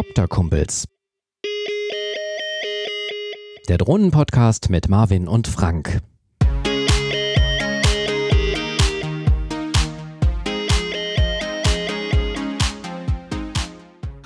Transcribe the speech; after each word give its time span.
Copter-Kumpels. 0.00 0.86
Der 3.68 3.76
Drohnenpodcast 3.76 4.70
mit 4.70 4.88
Marvin 4.88 5.28
und 5.28 5.46
Frank. 5.46 6.00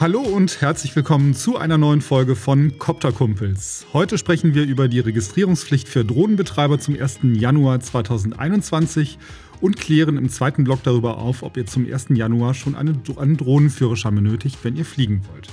Hallo 0.04 0.20
und 0.20 0.60
herzlich 0.60 0.94
willkommen 0.94 1.32
zu 1.32 1.56
einer 1.56 1.78
neuen 1.78 2.02
Folge 2.02 2.36
von 2.36 2.76
Copter 2.76 3.10
Kumpels. 3.10 3.86
Heute 3.94 4.18
sprechen 4.18 4.52
wir 4.52 4.66
über 4.66 4.86
die 4.86 5.00
Registrierungspflicht 5.00 5.88
für 5.88 6.04
Drohnenbetreiber 6.04 6.78
zum 6.78 7.00
1. 7.00 7.20
Januar 7.22 7.80
2021 7.80 9.18
und 9.62 9.78
klären 9.78 10.18
im 10.18 10.28
zweiten 10.28 10.64
Blog 10.64 10.82
darüber 10.82 11.16
auf, 11.16 11.42
ob 11.42 11.56
ihr 11.56 11.64
zum 11.64 11.90
1. 11.90 12.08
Januar 12.10 12.52
schon 12.52 12.74
eine, 12.74 12.92
einen 13.16 13.38
Drohnenführerschein 13.38 14.14
benötigt, 14.14 14.58
wenn 14.62 14.76
ihr 14.76 14.84
fliegen 14.84 15.22
wollt. 15.32 15.48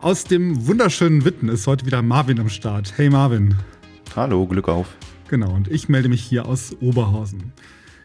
Aus 0.00 0.24
dem 0.24 0.66
wunderschönen 0.66 1.24
Witten 1.24 1.48
ist 1.48 1.68
heute 1.68 1.86
wieder 1.86 2.02
Marvin 2.02 2.40
am 2.40 2.48
Start. 2.48 2.94
Hey 2.96 3.08
Marvin. 3.08 3.54
Hallo, 4.16 4.48
Glück 4.48 4.68
auf. 4.68 4.96
Genau, 5.28 5.54
und 5.54 5.68
ich 5.68 5.88
melde 5.88 6.08
mich 6.08 6.22
hier 6.22 6.46
aus 6.46 6.76
Oberhausen. 6.80 7.52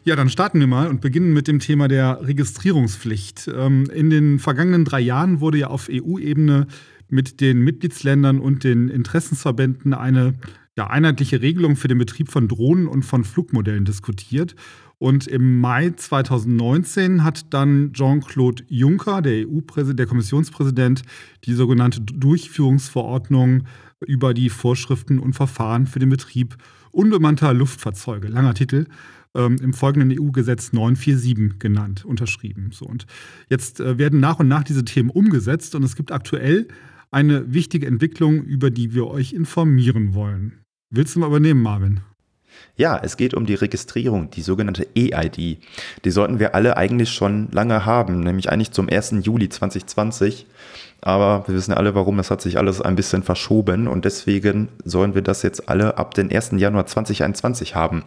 Ja, 0.03 0.15
dann 0.15 0.29
starten 0.29 0.59
wir 0.59 0.65
mal 0.65 0.87
und 0.87 0.99
beginnen 0.99 1.31
mit 1.31 1.47
dem 1.47 1.59
Thema 1.59 1.87
der 1.87 2.25
Registrierungspflicht. 2.25 3.47
Ähm, 3.55 3.87
in 3.93 4.09
den 4.09 4.39
vergangenen 4.39 4.83
drei 4.83 4.99
Jahren 4.99 5.41
wurde 5.41 5.59
ja 5.59 5.67
auf 5.67 5.89
EU-Ebene 5.91 6.65
mit 7.07 7.39
den 7.39 7.59
Mitgliedsländern 7.59 8.39
und 8.39 8.63
den 8.63 8.89
Interessensverbänden 8.89 9.93
eine 9.93 10.33
ja, 10.75 10.87
einheitliche 10.87 11.43
Regelung 11.43 11.75
für 11.75 11.87
den 11.87 11.99
Betrieb 11.99 12.31
von 12.31 12.47
Drohnen 12.47 12.87
und 12.87 13.03
von 13.03 13.23
Flugmodellen 13.23 13.85
diskutiert. 13.85 14.55
Und 14.97 15.27
im 15.27 15.59
Mai 15.59 15.91
2019 15.91 17.23
hat 17.23 17.53
dann 17.53 17.93
Jean-Claude 17.93 18.63
Juncker, 18.69 19.21
der 19.21 19.47
EU-Präsident, 19.47 19.99
der 19.99 20.07
Kommissionspräsident, 20.07 21.03
die 21.43 21.53
sogenannte 21.53 22.01
Durchführungsverordnung 22.01 23.65
über 24.05 24.33
die 24.33 24.49
Vorschriften 24.49 25.19
und 25.19 25.33
Verfahren 25.33 25.87
für 25.87 25.99
den 25.99 26.09
Betrieb 26.09 26.57
unbemannter 26.91 27.53
Luftfahrzeuge, 27.53 28.27
langer 28.27 28.53
Titel, 28.53 28.85
ähm, 29.35 29.57
im 29.61 29.73
folgenden 29.73 30.17
EU-Gesetz 30.19 30.73
947 30.73 31.59
genannt, 31.59 32.05
unterschrieben. 32.05 32.71
So, 32.71 32.85
und 32.85 33.05
jetzt 33.49 33.79
äh, 33.79 33.97
werden 33.97 34.19
nach 34.19 34.39
und 34.39 34.47
nach 34.47 34.63
diese 34.63 34.83
Themen 34.83 35.09
umgesetzt 35.09 35.75
und 35.75 35.83
es 35.83 35.95
gibt 35.95 36.11
aktuell 36.11 36.67
eine 37.11 37.53
wichtige 37.53 37.87
Entwicklung, 37.87 38.43
über 38.43 38.71
die 38.71 38.93
wir 38.93 39.07
euch 39.07 39.33
informieren 39.33 40.13
wollen. 40.13 40.61
Willst 40.89 41.15
du 41.15 41.19
mal 41.19 41.27
übernehmen, 41.27 41.61
Marvin? 41.61 42.01
Ja, 42.77 42.99
es 43.01 43.17
geht 43.17 43.33
um 43.33 43.45
die 43.45 43.55
Registrierung, 43.55 44.29
die 44.31 44.41
sogenannte 44.41 44.87
EID. 44.95 45.57
Die 46.05 46.11
sollten 46.11 46.39
wir 46.39 46.55
alle 46.55 46.77
eigentlich 46.77 47.11
schon 47.11 47.49
lange 47.51 47.85
haben, 47.85 48.21
nämlich 48.21 48.51
eigentlich 48.51 48.71
zum 48.71 48.89
1. 48.89 49.15
Juli 49.21 49.49
2020. 49.49 50.45
Aber 51.01 51.47
wir 51.47 51.55
wissen 51.55 51.73
alle, 51.73 51.95
warum. 51.95 52.19
Es 52.19 52.31
hat 52.31 52.41
sich 52.41 52.57
alles 52.57 52.81
ein 52.81 52.95
bisschen 52.95 53.23
verschoben 53.23 53.87
und 53.87 54.05
deswegen 54.05 54.69
sollen 54.85 55.15
wir 55.15 55.21
das 55.21 55.41
jetzt 55.41 55.67
alle 55.67 55.97
ab 55.97 56.13
dem 56.13 56.29
1. 56.31 56.51
Januar 56.57 56.85
2021 56.85 57.75
haben. 57.75 58.03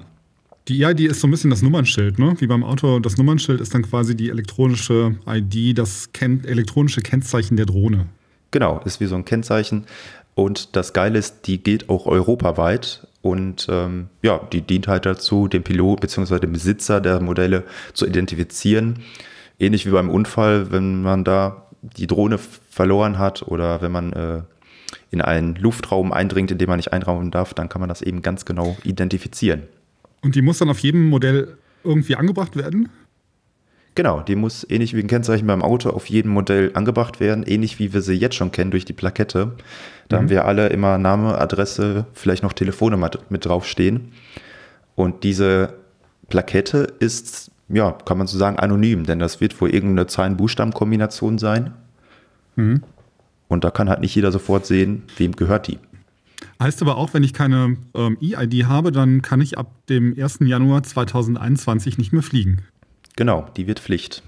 Die 0.68 0.82
EID 0.82 1.00
ist 1.00 1.20
so 1.20 1.26
ein 1.26 1.30
bisschen 1.30 1.50
das 1.50 1.60
Nummernschild, 1.60 2.18
ne? 2.18 2.34
Wie 2.38 2.46
beim 2.46 2.64
Auto. 2.64 2.98
Das 2.98 3.18
Nummernschild 3.18 3.60
ist 3.60 3.74
dann 3.74 3.82
quasi 3.82 4.16
die 4.16 4.30
elektronische 4.30 5.16
ID, 5.28 5.76
das 5.76 6.08
elektronische 6.18 7.02
Kennzeichen 7.02 7.56
der 7.56 7.66
Drohne. 7.66 8.06
Genau, 8.50 8.80
ist 8.84 9.00
wie 9.00 9.06
so 9.06 9.16
ein 9.16 9.26
Kennzeichen. 9.26 9.84
Und 10.34 10.74
das 10.74 10.92
Geile 10.92 11.18
ist, 11.18 11.46
die 11.46 11.58
geht 11.58 11.90
auch 11.90 12.06
europaweit. 12.06 13.06
Und 13.24 13.68
ähm, 13.70 14.08
ja, 14.20 14.38
die 14.52 14.60
dient 14.60 14.86
halt 14.86 15.06
dazu, 15.06 15.48
den 15.48 15.62
Pilot 15.62 16.02
bzw. 16.02 16.40
den 16.40 16.52
Besitzer 16.52 17.00
der 17.00 17.22
Modelle 17.22 17.64
zu 17.94 18.06
identifizieren. 18.06 18.98
Ähnlich 19.58 19.86
wie 19.86 19.92
beim 19.92 20.10
Unfall, 20.10 20.70
wenn 20.70 21.00
man 21.00 21.24
da 21.24 21.68
die 21.80 22.06
Drohne 22.06 22.36
verloren 22.36 23.18
hat 23.18 23.40
oder 23.40 23.80
wenn 23.80 23.92
man 23.92 24.12
äh, 24.12 24.42
in 25.10 25.22
einen 25.22 25.54
Luftraum 25.54 26.12
eindringt, 26.12 26.50
in 26.50 26.58
dem 26.58 26.68
man 26.68 26.76
nicht 26.76 26.92
einraumen 26.92 27.30
darf, 27.30 27.54
dann 27.54 27.70
kann 27.70 27.80
man 27.80 27.88
das 27.88 28.02
eben 28.02 28.20
ganz 28.20 28.44
genau 28.44 28.76
identifizieren. 28.84 29.62
Und 30.20 30.34
die 30.34 30.42
muss 30.42 30.58
dann 30.58 30.68
auf 30.68 30.80
jedem 30.80 31.08
Modell 31.08 31.56
irgendwie 31.82 32.16
angebracht 32.16 32.56
werden? 32.56 32.90
Genau, 33.94 34.20
die 34.22 34.34
muss 34.34 34.66
ähnlich 34.68 34.94
wie 34.94 35.00
ein 35.00 35.06
Kennzeichen 35.06 35.46
beim 35.46 35.62
Auto 35.62 35.90
auf 35.90 36.06
jedem 36.06 36.32
Modell 36.32 36.72
angebracht 36.74 37.20
werden, 37.20 37.44
ähnlich 37.44 37.78
wie 37.78 37.92
wir 37.92 38.02
sie 38.02 38.14
jetzt 38.14 38.34
schon 38.34 38.50
kennen 38.50 38.72
durch 38.72 38.84
die 38.84 38.92
Plakette. 38.92 39.52
Da 40.08 40.16
mhm. 40.16 40.20
haben 40.20 40.30
wir 40.30 40.44
alle 40.46 40.68
immer 40.68 40.98
Name, 40.98 41.38
Adresse, 41.38 42.06
vielleicht 42.12 42.42
noch 42.42 42.52
Telefonnummer 42.52 43.10
mit 43.28 43.44
draufstehen. 43.44 44.12
Und 44.96 45.22
diese 45.22 45.74
Plakette 46.28 46.92
ist, 46.98 47.52
ja, 47.68 47.92
kann 47.92 48.18
man 48.18 48.26
so 48.26 48.36
sagen, 48.36 48.58
anonym, 48.58 49.04
denn 49.04 49.20
das 49.20 49.40
wird 49.40 49.60
wohl 49.60 49.70
irgendeine 49.70 50.08
Zahlen-Buchstaben-Kombination 50.08 51.38
sein. 51.38 51.72
Mhm. 52.56 52.82
Und 53.46 53.62
da 53.62 53.70
kann 53.70 53.88
halt 53.88 54.00
nicht 54.00 54.14
jeder 54.14 54.32
sofort 54.32 54.66
sehen, 54.66 55.04
wem 55.16 55.36
gehört 55.36 55.68
die. 55.68 55.78
Heißt 56.60 56.82
aber 56.82 56.96
auch, 56.96 57.14
wenn 57.14 57.22
ich 57.22 57.32
keine 57.32 57.76
ähm, 57.94 58.16
E-ID 58.20 58.66
habe, 58.66 58.92
dann 58.92 59.22
kann 59.22 59.40
ich 59.40 59.58
ab 59.58 59.70
dem 59.88 60.14
1. 60.18 60.38
Januar 60.40 60.82
2021 60.82 61.98
nicht 61.98 62.12
mehr 62.12 62.22
fliegen. 62.22 62.62
Genau, 63.16 63.48
die 63.56 63.66
wird 63.66 63.80
Pflicht. 63.80 64.22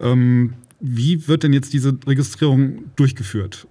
Ähm, 0.00 0.54
wie 0.80 1.28
wird 1.28 1.42
denn 1.42 1.52
jetzt 1.52 1.72
diese 1.72 1.98
Registrierung 2.06 2.84
durchgeführt? 2.96 3.66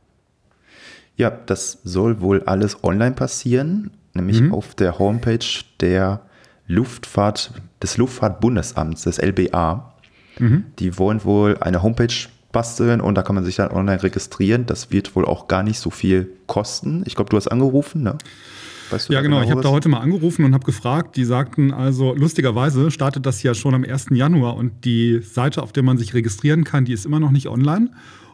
Ja, 1.16 1.30
das 1.32 1.80
soll 1.84 2.22
wohl 2.22 2.44
alles 2.44 2.84
online 2.84 3.14
passieren, 3.14 3.92
nämlich 4.14 4.42
mhm. 4.42 4.54
auf 4.54 4.74
der 4.76 5.00
Homepage 5.00 5.46
der 5.82 6.22
Luftfahrt, 6.68 7.52
des 7.82 7.98
Luftfahrtbundesamts, 7.98 9.04
des 9.04 9.18
LBA. 9.18 9.94
Mhm. 10.38 10.66
Die 10.80 10.98
wollen 10.98 11.24
wohl 11.26 11.58
eine 11.58 11.84
Homepage 11.84 12.14
basteln 12.52 13.02
und 13.02 13.16
da 13.16 13.22
kann 13.22 13.36
man 13.36 13.44
sich 13.44 13.58
dann 13.58 13.72
online 13.72 14.02
registrieren. 14.02 14.66
Das 14.66 14.92
wird 14.92 15.16
wohl 15.16 15.26
auch 15.26 15.48
gar 15.48 15.64
nicht 15.64 15.80
so 15.80 15.90
viel 15.90 16.32
kosten. 16.48 17.04
Ich 17.06 17.16
glaube, 17.16 17.30
du 17.30 17.38
hast 17.38 17.48
angerufen, 17.48 18.04
ne? 18.04 18.18
Weißt 18.90 19.10
du 19.10 19.14
ja, 19.14 19.22
genau. 19.22 19.38
genau 19.38 19.46
ich 19.46 19.52
habe 19.52 19.62
da 19.62 19.70
heute 19.70 19.90
mal 19.90 20.00
angerufen 20.00 20.46
und 20.46 20.54
habe 20.54 20.66
gefragt. 20.66 21.16
Die 21.16 21.26
sagten 21.26 21.72
also, 21.72 22.14
lustigerweise 22.14 22.92
startet 22.92 23.26
das 23.26 23.44
ja 23.44 23.54
schon 23.54 23.74
am 23.74 23.84
1. 23.84 24.08
Januar 24.12 24.56
und 24.56 24.86
die 24.86 25.22
Seite, 25.22 25.62
auf 25.62 25.72
der 25.72 25.84
man 25.84 25.98
sich 25.98 26.14
registrieren 26.14 26.64
kann, 26.64 26.86
die 26.86 26.94
ist 26.94 27.06
immer 27.06 27.20
noch 27.20 27.32
nicht 27.32 27.48
online. 27.48 27.92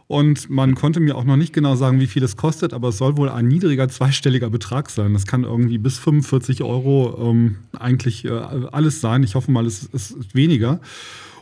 Und 0.08 0.52
man 0.52 0.76
konnte 0.76 1.00
mir 1.00 1.16
auch 1.16 1.24
noch 1.24 1.36
nicht 1.36 1.52
genau 1.52 1.76
sagen, 1.76 2.00
wie 2.00 2.06
viel 2.06 2.24
es 2.24 2.38
kostet, 2.38 2.74
aber 2.74 2.90
es 2.90 2.98
soll 3.00 3.18
wohl 3.18 3.28
ein 3.28 3.48
niedriger 3.48 3.90
zweistelliger 3.90 4.52
Betrag 4.52 4.92
sein. 4.92 5.14
Das 5.14 5.26
kann 5.26 5.44
irgendwie 5.44 5.80
bis 5.80 5.98
45 5.98 6.62
Euro 6.62 7.32
ähm, 7.32 7.58
eigentlich 7.78 8.24
äh, 8.26 8.30
alles 8.30 9.02
sein. 9.02 9.24
Ich 9.24 9.34
hoffe 9.34 9.52
mal, 9.52 9.66
es 9.66 9.84
ist 9.84 10.36
weniger. 10.36 10.80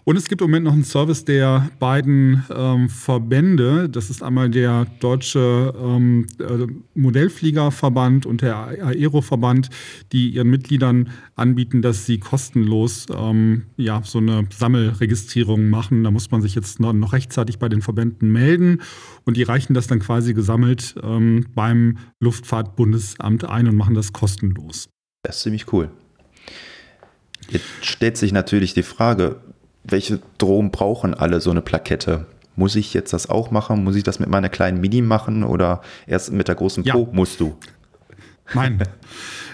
Und 0.06 0.18
es 0.18 0.28
gibt 0.28 0.41
im 0.41 0.50
Moment 0.50 0.66
noch 0.66 0.74
einen 0.74 0.84
Service 0.84 1.24
der 1.24 1.69
beiden 1.80 2.44
ähm, 2.53 2.90
Verbände. 2.90 3.88
Das 3.88 4.09
ist 4.09 4.22
einmal 4.22 4.50
der 4.50 4.86
Deutsche 5.00 5.74
ähm, 5.81 6.28
äh, 6.40 6.68
Modellfliegerverband 6.94 8.25
und 8.25 8.41
der 8.41 8.56
Aeroverband, 8.58 9.69
die 10.12 10.30
ihren 10.31 10.50
Mitgliedern 10.50 11.09
anbieten, 11.36 11.81
dass 11.81 12.06
sie 12.06 12.19
kostenlos 12.19 13.06
ähm, 13.16 13.64
ja, 13.78 14.02
so 14.03 14.18
eine 14.18 14.46
Sammelregistrierung 14.53 15.69
machen. 15.69 16.03
Da 16.03 16.12
muss 16.12 16.31
man 16.31 16.41
sich 16.41 16.56
jetzt 16.56 16.80
noch, 16.80 16.94
rechtzeitig 17.14 17.59
bei 17.59 17.70
den 17.70 17.81
Verbänden 17.81 18.31
melden 18.31 18.81
und 19.25 19.38
die 19.38 19.44
reichen 19.44 19.74
das 19.74 19.88
dann 19.88 20.00
quasi 20.00 20.34
gesammelt 20.34 20.96
ähm, 21.02 21.46
beim 21.56 21.97
Luftfahrtbundesamt 22.20 23.46
ein 23.46 23.68
und 23.68 23.75
machen 23.75 23.96
das 23.96 24.14
kostenlos. 24.14 24.90
Das 25.24 25.38
ist 25.38 25.44
ziemlich 25.44 25.72
cool. 25.72 25.90
Jetzt 27.50 27.66
stellt 27.81 28.18
sich 28.18 28.31
natürlich 28.31 28.74
die 28.74 28.84
Frage, 28.84 29.41
welche 29.94 30.20
Drohnen 30.40 30.72
brauchen 30.72 31.14
alle 31.14 31.40
so 31.40 31.52
eine 31.52 31.62
Plakette? 31.62 32.26
Muss 32.56 32.76
ich 32.76 32.94
jetzt 32.94 33.14
das 33.14 33.30
auch 33.30 33.52
machen? 33.52 33.84
Muss 33.84 33.96
ich 33.96 34.04
das 34.04 34.20
mit 34.20 34.28
meiner 34.28 34.50
kleinen 34.50 34.81
Mini 34.81 35.02
machen 35.02 35.44
oder 35.44 35.81
erst 36.08 36.34
mit 36.34 36.48
der 36.48 36.56
großen 36.56 36.84
Pro? 36.84 37.08
Ja. 37.09 37.16
Musst 37.16 37.40
du. 37.40 37.56
Nein. 38.53 38.84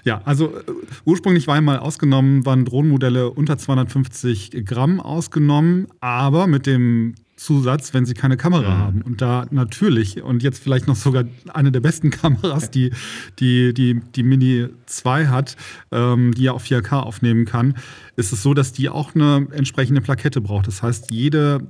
Ja, 0.05 0.21
also 0.23 0.47
äh, 0.47 0.61
ursprünglich 1.03 1.45
war 1.47 1.55
einmal 1.55 1.77
ausgenommen, 1.77 2.45
waren 2.45 2.63
Drohnenmodelle 2.63 3.29
unter 3.29 3.57
250 3.57 4.65
Gramm 4.65 5.01
ausgenommen, 5.01 5.87
aber 5.99 6.47
mit 6.47 6.65
dem 6.65 7.15
Zusatz, 7.39 7.93
wenn 7.93 8.05
sie 8.05 8.13
keine 8.13 8.37
Kamera 8.37 8.69
mhm. 8.69 8.77
haben. 8.77 9.01
Und 9.01 9.21
da 9.21 9.45
natürlich, 9.49 10.21
und 10.21 10.43
jetzt 10.43 10.61
vielleicht 10.61 10.87
noch 10.87 10.95
sogar 10.95 11.23
eine 11.53 11.71
der 11.71 11.79
besten 11.79 12.09
Kameras, 12.11 12.69
die 12.69 12.91
die, 13.39 13.73
die, 13.73 14.01
die 14.15 14.23
Mini 14.23 14.67
2 14.85 15.27
hat, 15.27 15.55
ähm, 15.91 16.33
die 16.33 16.43
ja 16.43 16.51
auf 16.51 16.65
4K 16.65 16.99
aufnehmen 16.99 17.45
kann, 17.45 17.75
ist 18.15 18.33
es 18.33 18.43
so, 18.43 18.53
dass 18.53 18.73
die 18.73 18.89
auch 18.89 19.15
eine 19.15 19.47
entsprechende 19.51 20.01
Plakette 20.01 20.41
braucht. 20.41 20.67
Das 20.67 20.83
heißt, 20.83 21.11
jede 21.11 21.61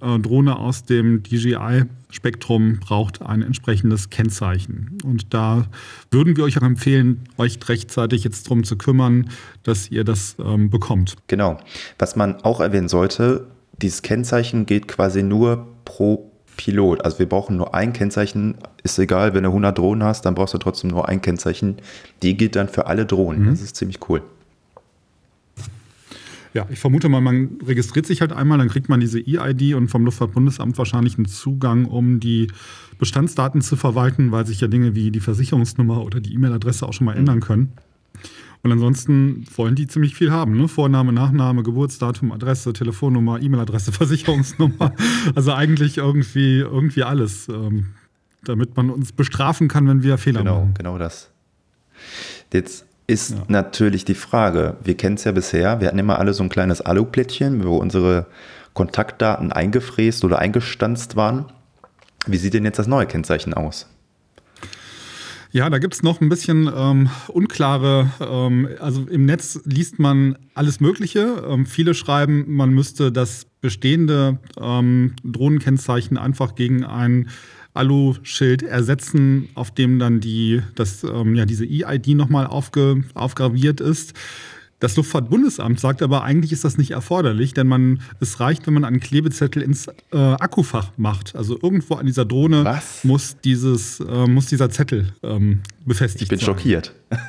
äh, 0.00 0.18
Drohne 0.18 0.56
aus 0.56 0.84
dem 0.84 1.22
DJI-Spektrum 1.22 2.80
braucht 2.80 3.20
ein 3.22 3.42
entsprechendes 3.42 4.08
Kennzeichen. 4.10 4.98
Und 5.04 5.34
da 5.34 5.66
würden 6.10 6.36
wir 6.36 6.44
euch 6.44 6.56
auch 6.58 6.62
empfehlen, 6.62 7.20
euch 7.36 7.58
rechtzeitig 7.68 8.24
jetzt 8.24 8.46
darum 8.46 8.64
zu 8.64 8.76
kümmern, 8.76 9.28
dass 9.62 9.90
ihr 9.90 10.04
das 10.04 10.36
ähm, 10.38 10.70
bekommt. 10.70 11.16
Genau. 11.26 11.58
Was 11.98 12.16
man 12.16 12.36
auch 12.42 12.60
erwähnen 12.60 12.88
sollte, 12.88 13.46
dieses 13.82 14.02
Kennzeichen 14.02 14.66
geht 14.66 14.88
quasi 14.88 15.22
nur 15.22 15.66
pro 15.84 16.30
Pilot. 16.56 17.04
Also 17.04 17.18
wir 17.18 17.28
brauchen 17.28 17.56
nur 17.56 17.74
ein 17.74 17.92
Kennzeichen. 17.92 18.56
Ist 18.82 18.98
egal, 18.98 19.34
wenn 19.34 19.42
du 19.42 19.50
100 19.50 19.76
Drohnen 19.76 20.04
hast, 20.04 20.24
dann 20.24 20.34
brauchst 20.34 20.54
du 20.54 20.58
trotzdem 20.58 20.90
nur 20.90 21.08
ein 21.08 21.20
Kennzeichen. 21.20 21.76
Die 22.22 22.36
gilt 22.36 22.56
dann 22.56 22.68
für 22.68 22.86
alle 22.86 23.06
Drohnen. 23.06 23.42
Mhm. 23.42 23.50
Das 23.50 23.60
ist 23.60 23.76
ziemlich 23.76 23.98
cool. 24.08 24.22
Ja, 26.52 26.66
ich 26.70 26.78
vermute 26.78 27.08
mal, 27.08 27.20
man 27.20 27.58
registriert 27.66 28.06
sich 28.06 28.20
halt 28.20 28.32
einmal, 28.32 28.58
dann 28.58 28.68
kriegt 28.68 28.88
man 28.88 29.00
diese 29.00 29.18
E-ID 29.18 29.74
und 29.74 29.88
vom 29.88 30.04
Luftfahrtbundesamt 30.04 30.78
wahrscheinlich 30.78 31.16
einen 31.16 31.26
Zugang, 31.26 31.86
um 31.86 32.20
die 32.20 32.46
Bestandsdaten 33.00 33.60
zu 33.60 33.74
verwalten, 33.74 34.30
weil 34.30 34.46
sich 34.46 34.60
ja 34.60 34.68
Dinge 34.68 34.94
wie 34.94 35.10
die 35.10 35.18
Versicherungsnummer 35.18 36.04
oder 36.04 36.20
die 36.20 36.32
E-Mail-Adresse 36.32 36.86
auch 36.86 36.92
schon 36.92 37.06
mal 37.06 37.16
ändern 37.16 37.40
können. 37.40 37.72
Und 38.64 38.72
ansonsten 38.72 39.44
wollen 39.56 39.74
die 39.74 39.86
ziemlich 39.86 40.14
viel 40.14 40.32
haben. 40.32 40.56
Ne? 40.56 40.68
Vorname, 40.68 41.12
Nachname, 41.12 41.62
Geburtsdatum, 41.62 42.32
Adresse, 42.32 42.72
Telefonnummer, 42.72 43.40
E-Mail-Adresse, 43.40 43.92
Versicherungsnummer. 43.92 44.94
also 45.34 45.52
eigentlich 45.52 45.98
irgendwie, 45.98 46.60
irgendwie 46.60 47.02
alles, 47.02 47.46
ähm, 47.50 47.88
damit 48.42 48.74
man 48.74 48.88
uns 48.88 49.12
bestrafen 49.12 49.68
kann, 49.68 49.86
wenn 49.86 50.02
wir 50.02 50.16
Fehler 50.16 50.40
genau, 50.40 50.60
machen. 50.60 50.74
Genau 50.78 50.96
das. 50.96 51.30
Jetzt 52.54 52.86
ist 53.06 53.32
ja. 53.32 53.42
natürlich 53.48 54.06
die 54.06 54.14
Frage, 54.14 54.78
wir 54.82 54.96
kennen 54.96 55.16
es 55.16 55.24
ja 55.24 55.32
bisher, 55.32 55.80
wir 55.80 55.88
hatten 55.88 55.98
immer 55.98 56.18
alle 56.18 56.32
so 56.32 56.42
ein 56.42 56.48
kleines 56.48 56.80
Aluplättchen, 56.80 57.66
wo 57.66 57.76
unsere 57.76 58.26
Kontaktdaten 58.72 59.52
eingefräst 59.52 60.24
oder 60.24 60.38
eingestanzt 60.38 61.16
waren. 61.16 61.44
Wie 62.26 62.38
sieht 62.38 62.54
denn 62.54 62.64
jetzt 62.64 62.78
das 62.78 62.86
neue 62.86 63.04
Kennzeichen 63.04 63.52
aus? 63.52 63.93
Ja, 65.54 65.70
da 65.70 65.78
gibt 65.78 65.94
es 65.94 66.02
noch 66.02 66.20
ein 66.20 66.28
bisschen 66.28 66.68
ähm, 66.74 67.08
unklare, 67.28 68.10
ähm, 68.18 68.68
also 68.80 69.06
im 69.06 69.24
Netz 69.24 69.60
liest 69.64 70.00
man 70.00 70.36
alles 70.54 70.80
Mögliche. 70.80 71.44
Ähm, 71.48 71.64
viele 71.64 71.94
schreiben, 71.94 72.44
man 72.48 72.70
müsste 72.70 73.12
das 73.12 73.46
bestehende 73.60 74.40
ähm, 74.60 75.14
Drohnenkennzeichen 75.22 76.18
einfach 76.18 76.56
gegen 76.56 76.82
ein 76.82 77.28
Alu-Schild 77.72 78.64
ersetzen, 78.64 79.48
auf 79.54 79.70
dem 79.70 80.00
dann 80.00 80.18
die, 80.18 80.60
das, 80.74 81.04
ähm, 81.04 81.36
ja, 81.36 81.46
diese 81.46 81.64
E-ID 81.64 82.08
nochmal 82.16 82.48
aufge, 82.48 83.04
aufgraviert 83.14 83.80
ist. 83.80 84.14
Das 84.84 84.96
Luftfahrtbundesamt 84.96 85.80
sagt 85.80 86.02
aber, 86.02 86.24
eigentlich 86.24 86.52
ist 86.52 86.62
das 86.62 86.76
nicht 86.76 86.90
erforderlich, 86.90 87.54
denn 87.54 87.66
man, 87.66 88.02
es 88.20 88.38
reicht, 88.38 88.66
wenn 88.66 88.74
man 88.74 88.84
einen 88.84 89.00
Klebezettel 89.00 89.62
ins 89.62 89.86
äh, 90.12 90.18
Akkufach 90.18 90.90
macht. 90.98 91.34
Also 91.34 91.58
irgendwo 91.58 91.94
an 91.94 92.04
dieser 92.04 92.26
Drohne 92.26 92.82
muss, 93.02 93.38
dieses, 93.42 94.00
äh, 94.00 94.26
muss 94.26 94.44
dieser 94.44 94.68
Zettel 94.68 95.14
ähm, 95.22 95.60
befestigt 95.86 96.28
sein. 96.28 96.36
Ich 96.36 96.38
bin 96.38 96.38
sein. 96.38 96.46
schockiert. 96.46 96.92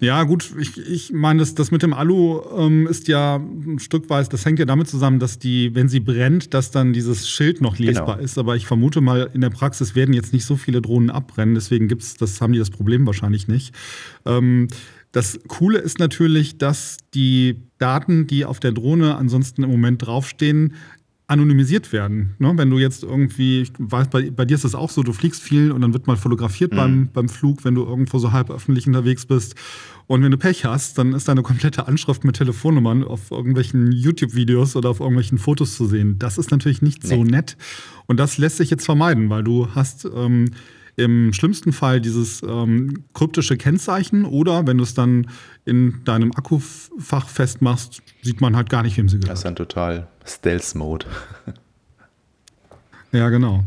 Ja, 0.00 0.24
gut, 0.24 0.52
ich, 0.58 0.76
ich 0.78 1.12
meine, 1.12 1.38
das, 1.38 1.54
das 1.54 1.70
mit 1.70 1.84
dem 1.84 1.92
Alu 1.92 2.40
ähm, 2.58 2.88
ist 2.88 3.06
ja 3.06 3.36
ein 3.36 3.78
Stück 3.78 4.10
weit, 4.10 4.32
das 4.32 4.44
hängt 4.44 4.58
ja 4.58 4.64
damit 4.64 4.88
zusammen, 4.88 5.20
dass 5.20 5.38
die, 5.38 5.76
wenn 5.76 5.88
sie 5.88 6.00
brennt, 6.00 6.54
dass 6.54 6.72
dann 6.72 6.92
dieses 6.92 7.28
Schild 7.28 7.60
noch 7.60 7.78
lesbar 7.78 8.16
genau. 8.16 8.24
ist. 8.24 8.36
Aber 8.36 8.56
ich 8.56 8.66
vermute 8.66 9.00
mal, 9.00 9.30
in 9.32 9.42
der 9.42 9.50
Praxis 9.50 9.94
werden 9.94 10.12
jetzt 10.12 10.32
nicht 10.32 10.44
so 10.44 10.56
viele 10.56 10.82
Drohnen 10.82 11.08
abbrennen, 11.08 11.54
deswegen 11.54 11.86
gibt's, 11.86 12.16
das 12.16 12.40
haben 12.40 12.52
die 12.52 12.58
das 12.58 12.70
Problem 12.70 13.06
wahrscheinlich 13.06 13.46
nicht. 13.46 13.76
Ähm, 14.26 14.66
das 15.12 15.38
Coole 15.46 15.78
ist 15.78 15.98
natürlich, 15.98 16.58
dass 16.58 16.96
die 17.14 17.60
Daten, 17.78 18.26
die 18.26 18.44
auf 18.44 18.60
der 18.60 18.72
Drohne 18.72 19.16
ansonsten 19.16 19.62
im 19.62 19.70
Moment 19.70 20.06
draufstehen, 20.06 20.74
anonymisiert 21.26 21.92
werden. 21.92 22.34
Ne? 22.38 22.52
Wenn 22.56 22.68
du 22.68 22.78
jetzt 22.78 23.02
irgendwie, 23.02 23.62
ich 23.62 23.72
weiß, 23.78 24.08
bei, 24.08 24.30
bei, 24.30 24.44
dir 24.44 24.54
ist 24.54 24.64
das 24.64 24.74
auch 24.74 24.90
so, 24.90 25.02
du 25.02 25.12
fliegst 25.12 25.42
viel 25.42 25.72
und 25.72 25.80
dann 25.80 25.94
wird 25.94 26.06
mal 26.06 26.16
fotografiert 26.16 26.72
mhm. 26.72 26.76
beim, 26.76 27.08
beim 27.12 27.28
Flug, 27.28 27.64
wenn 27.64 27.74
du 27.74 27.84
irgendwo 27.84 28.18
so 28.18 28.32
halb 28.32 28.50
öffentlich 28.50 28.86
unterwegs 28.86 29.24
bist. 29.24 29.54
Und 30.06 30.22
wenn 30.22 30.30
du 30.30 30.36
Pech 30.36 30.64
hast, 30.64 30.98
dann 30.98 31.14
ist 31.14 31.28
deine 31.28 31.42
komplette 31.42 31.88
Anschrift 31.88 32.24
mit 32.24 32.36
Telefonnummern 32.36 33.04
auf 33.04 33.30
irgendwelchen 33.30 33.92
YouTube-Videos 33.92 34.76
oder 34.76 34.90
auf 34.90 35.00
irgendwelchen 35.00 35.38
Fotos 35.38 35.74
zu 35.76 35.86
sehen. 35.86 36.18
Das 36.18 36.36
ist 36.36 36.50
natürlich 36.50 36.82
nicht 36.82 37.02
nee. 37.04 37.08
so 37.08 37.24
nett. 37.24 37.56
Und 38.06 38.18
das 38.18 38.36
lässt 38.36 38.58
sich 38.58 38.68
jetzt 38.68 38.84
vermeiden, 38.84 39.30
weil 39.30 39.42
du 39.42 39.68
hast 39.74 40.06
ähm, 40.14 40.50
im 40.96 41.32
schlimmsten 41.32 41.72
Fall 41.72 42.00
dieses 42.00 42.42
ähm, 42.42 43.04
kryptische 43.14 43.56
Kennzeichen 43.56 44.24
oder 44.24 44.66
wenn 44.66 44.78
du 44.78 44.84
es 44.84 44.94
dann 44.94 45.28
in 45.64 46.04
deinem 46.04 46.32
Akkufach 46.32 47.28
festmachst, 47.28 48.02
sieht 48.22 48.40
man 48.40 48.56
halt 48.56 48.68
gar 48.68 48.82
nicht, 48.82 48.96
wem 48.96 49.08
sie 49.08 49.16
gehört. 49.16 49.32
Das 49.32 49.40
ist 49.40 49.44
dann 49.44 49.56
total 49.56 50.08
Stealth-Mode. 50.26 51.06
ja, 53.12 53.28
genau. 53.30 53.64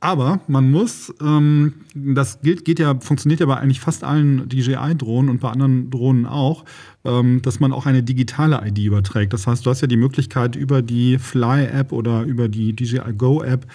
Aber 0.00 0.40
man 0.46 0.70
muss, 0.70 1.12
ähm, 1.20 1.74
das 1.94 2.40
gilt, 2.40 2.64
geht 2.64 2.78
ja, 2.78 3.00
funktioniert 3.00 3.40
ja 3.40 3.46
bei 3.46 3.56
eigentlich 3.56 3.80
fast 3.80 4.04
allen 4.04 4.48
DJI-Drohnen 4.48 5.28
und 5.28 5.40
bei 5.40 5.50
anderen 5.50 5.90
Drohnen 5.90 6.24
auch, 6.24 6.64
dass 7.04 7.60
man 7.60 7.72
auch 7.72 7.86
eine 7.86 8.02
digitale 8.02 8.60
ID 8.66 8.78
überträgt. 8.78 9.32
Das 9.32 9.46
heißt, 9.46 9.64
du 9.64 9.70
hast 9.70 9.80
ja 9.80 9.86
die 9.86 9.96
Möglichkeit 9.96 10.56
über 10.56 10.82
die 10.82 11.18
Fly-App 11.18 11.92
oder 11.92 12.24
über 12.24 12.48
die 12.48 12.74
DJI 12.74 13.12
Go-App, 13.16 13.66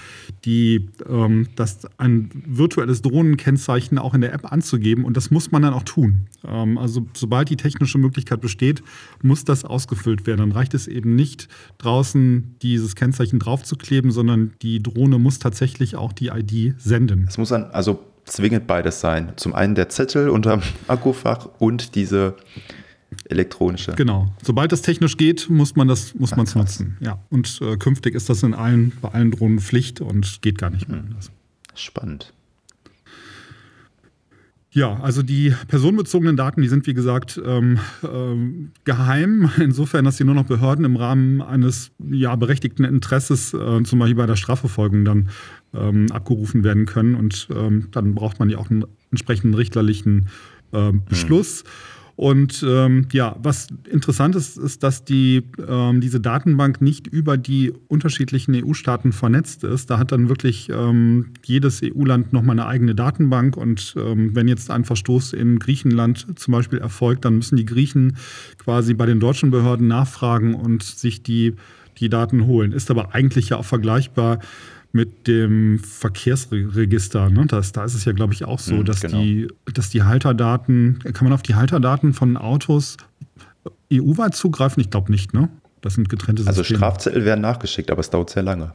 ähm, 0.46 1.48
das 1.56 1.80
ein 1.98 2.30
virtuelles 2.46 3.02
Drohnenkennzeichen 3.02 3.98
auch 3.98 4.14
in 4.14 4.22
der 4.22 4.34
App 4.34 4.52
anzugeben 4.52 5.06
und 5.06 5.16
das 5.16 5.32
muss 5.32 5.52
man 5.52 5.62
dann 5.62 5.74
auch 5.74 5.84
tun. 5.84 6.28
Ähm, 6.46 6.78
also 6.78 7.08
sobald 7.14 7.50
die 7.50 7.56
technische 7.56 7.98
Möglichkeit 7.98 8.42
besteht, 8.42 8.84
muss 9.22 9.46
das 9.46 9.64
ausgefüllt 9.64 10.28
werden. 10.28 10.40
Dann 10.40 10.52
reicht 10.52 10.74
es 10.74 10.88
eben 10.88 11.16
nicht 11.16 11.48
draußen 11.78 12.56
dieses 12.62 12.96
Kennzeichen 12.96 13.40
draufzukleben, 13.40 14.12
sondern 14.12 14.54
die 14.62 14.84
Drohne 14.84 15.18
muss 15.18 15.40
tatsächlich 15.40 15.96
auch 15.96 16.12
die 16.12 16.28
ID 16.28 16.76
senden. 16.78 17.26
Es 17.28 17.38
muss 17.38 17.50
dann 17.50 17.64
also 17.72 18.00
zwingend 18.26 18.68
beides 18.68 19.00
sein. 19.00 19.34
Zum 19.36 19.54
einen 19.54 19.76
der 19.76 19.90
Zettel 19.90 20.30
unterm 20.30 20.62
Akkufach 20.88 21.48
und 21.60 21.96
diese 21.96 22.36
elektronische. 23.26 23.94
Genau. 23.94 24.34
Sobald 24.42 24.72
das 24.72 24.82
technisch 24.82 25.18
geht, 25.18 25.50
muss 25.50 25.76
man 25.76 25.88
das 25.88 26.16
muss 26.16 26.36
man 26.36 26.48
nutzen. 26.56 26.98
Ja. 27.00 27.20
Und 27.30 27.60
äh, 27.62 27.78
künftig 27.78 28.16
ist 28.16 28.30
das 28.30 28.44
in 28.44 28.54
allen, 28.54 28.94
bei 29.02 29.10
allen 29.10 29.32
Drohnen 29.32 29.60
Pflicht 29.60 30.02
und 30.02 30.42
geht 30.42 30.58
gar 30.58 30.70
nicht 30.70 30.88
mehr 30.88 31.00
hm. 31.00 31.06
anders. 31.08 31.32
Spannend. 31.76 32.34
Ja, 34.74 35.00
also 35.02 35.22
die 35.22 35.54
personenbezogenen 35.68 36.36
Daten, 36.36 36.64
die 36.64 36.68
sind 36.68 36.88
wie 36.88 36.96
gesagt 36.96 37.40
ähm, 37.46 37.78
ähm, 38.04 38.72
geheim, 38.86 39.52
insofern, 39.60 40.04
dass 40.04 40.18
sie 40.18 40.24
nur 40.24 40.34
noch 40.34 40.46
Behörden 40.46 40.84
im 40.84 40.96
Rahmen 40.96 41.44
eines 41.44 41.92
ja, 42.10 42.36
berechtigten 42.36 42.84
Interesses, 42.84 43.54
äh, 43.54 43.84
zum 43.84 44.00
Beispiel 44.00 44.16
bei 44.16 44.26
der 44.26 44.36
Strafverfolgung, 44.36 45.06
dann 45.06 45.30
ähm, 45.76 46.08
abgerufen 46.12 46.64
werden 46.64 46.88
können. 46.88 47.14
Und 47.14 47.48
ähm, 47.56 47.90
dann 47.92 48.16
braucht 48.16 48.40
man 48.40 48.50
ja 48.50 48.58
auch 48.58 48.72
einen 48.72 48.86
entsprechenden 49.12 49.54
richterlichen 49.54 50.28
äh, 50.72 50.92
Beschluss. 50.92 51.64
Mhm. 51.64 51.68
Und 52.16 52.64
ähm, 52.68 53.08
ja, 53.12 53.36
was 53.42 53.70
interessant 53.90 54.36
ist, 54.36 54.58
ist, 54.58 54.84
dass 54.84 55.04
die, 55.04 55.44
ähm, 55.68 56.00
diese 56.00 56.20
Datenbank 56.20 56.80
nicht 56.80 57.08
über 57.08 57.38
die 57.38 57.74
unterschiedlichen 57.88 58.54
EU-Staaten 58.54 59.14
vernetzt 59.14 59.64
ist. 59.64 59.90
Da 59.90 59.98
hat 59.98 60.12
dann 60.12 60.30
wirklich 60.30 60.70
ähm, 60.70 61.32
jedes 61.44 61.82
EU-Land 61.84 62.32
nochmal 62.32 62.60
eine 62.60 62.68
eigene 62.68 62.94
Datenbank. 62.94 63.58
Und 63.58 63.96
ähm, 63.98 64.36
wenn 64.36 64.48
jetzt 64.48 64.70
ein 64.70 64.86
Verstoß 64.86 65.34
in 65.34 65.58
Griechenland 65.58 66.40
zum 66.40 66.52
Beispiel 66.52 66.80
erfolgt, 66.80 67.26
dann 67.26 67.38
müssen 67.38 67.56
die 67.56 67.66
Griechen 67.66 68.18
quasi 68.60 68.94
bei 68.94 69.08
den 69.08 69.20
deutschen 69.20 69.50
Behörden 69.50 69.88
nachfragen 69.88 70.54
und 70.54 70.84
sich 70.84 71.24
die, 71.24 71.56
die 71.98 72.10
Daten 72.10 72.46
holen. 72.46 72.74
Ist 72.74 72.92
aber 72.92 73.16
eigentlich 73.16 73.50
ja 73.50 73.58
auch 73.58 73.66
vergleichbar 73.66 74.40
mit 74.94 75.28
dem 75.28 75.80
Verkehrsregister. 75.80 77.30
Ne? 77.30 77.48
Das, 77.48 77.72
da 77.72 77.84
ist 77.84 77.96
es 77.96 78.06
ja, 78.06 78.12
glaube 78.14 78.34
ich, 78.34 78.46
auch 78.46 78.60
so, 78.60 78.76
mhm, 78.76 78.86
dass, 78.86 79.02
genau. 79.02 79.22
die, 79.22 79.48
dass 79.74 79.90
die 79.90 80.04
Halterdaten, 80.04 81.00
kann 81.14 81.26
man 81.26 81.34
auf 81.34 81.42
die 81.42 81.56
Halterdaten 81.56 82.14
von 82.14 82.38
Autos 82.38 82.98
EU-weit 83.92 84.36
zugreifen? 84.36 84.82
Ich 84.82 84.92
glaube 84.92 85.12
nicht, 85.12 85.34
ne? 85.34 85.50
Das 85.82 85.96
sind 85.96 86.10
getrennte 86.10 86.44
also 86.46 86.62
Systeme. 86.62 86.78
Also 86.78 86.86
Strafzettel 86.86 87.26
werden 87.26 87.42
nachgeschickt, 87.42 87.92
aber 87.92 88.00
es 88.00 88.10
dauert 88.12 88.30
sehr 88.30 88.44
lange. 88.44 88.74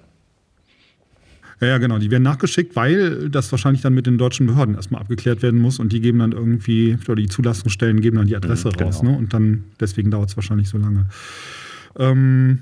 Ja, 1.61 1.69
ja, 1.69 1.79
genau. 1.79 1.99
Die 1.99 2.11
werden 2.11 2.25
nachgeschickt, 2.25 2.75
weil 2.75 3.31
das 3.31 3.51
wahrscheinlich 3.53 3.83
dann 3.83 3.95
mit 3.95 4.07
den 4.07 4.19
deutschen 4.19 4.47
Behörden 4.47 4.75
erstmal 4.75 5.01
abgeklärt 5.01 5.43
werden 5.43 5.61
muss 5.61 5.79
und 5.79 5.93
die 5.93 6.01
geben 6.01 6.19
dann 6.19 6.33
irgendwie, 6.33 6.99
oder 7.07 7.17
die 7.17 7.29
Zulassungsstellen 7.29 8.01
geben 8.01 8.17
dann 8.17 8.27
die 8.27 8.37
Adresse 8.37 8.69
mhm, 8.69 8.73
genau. 8.73 8.85
raus. 8.87 9.03
Ne? 9.03 9.17
Und 9.17 9.33
dann, 9.33 9.65
deswegen 9.79 10.11
dauert 10.11 10.31
es 10.31 10.37
wahrscheinlich 10.37 10.69
so 10.69 10.79
lange. 10.79 11.07
Ähm, 11.97 12.61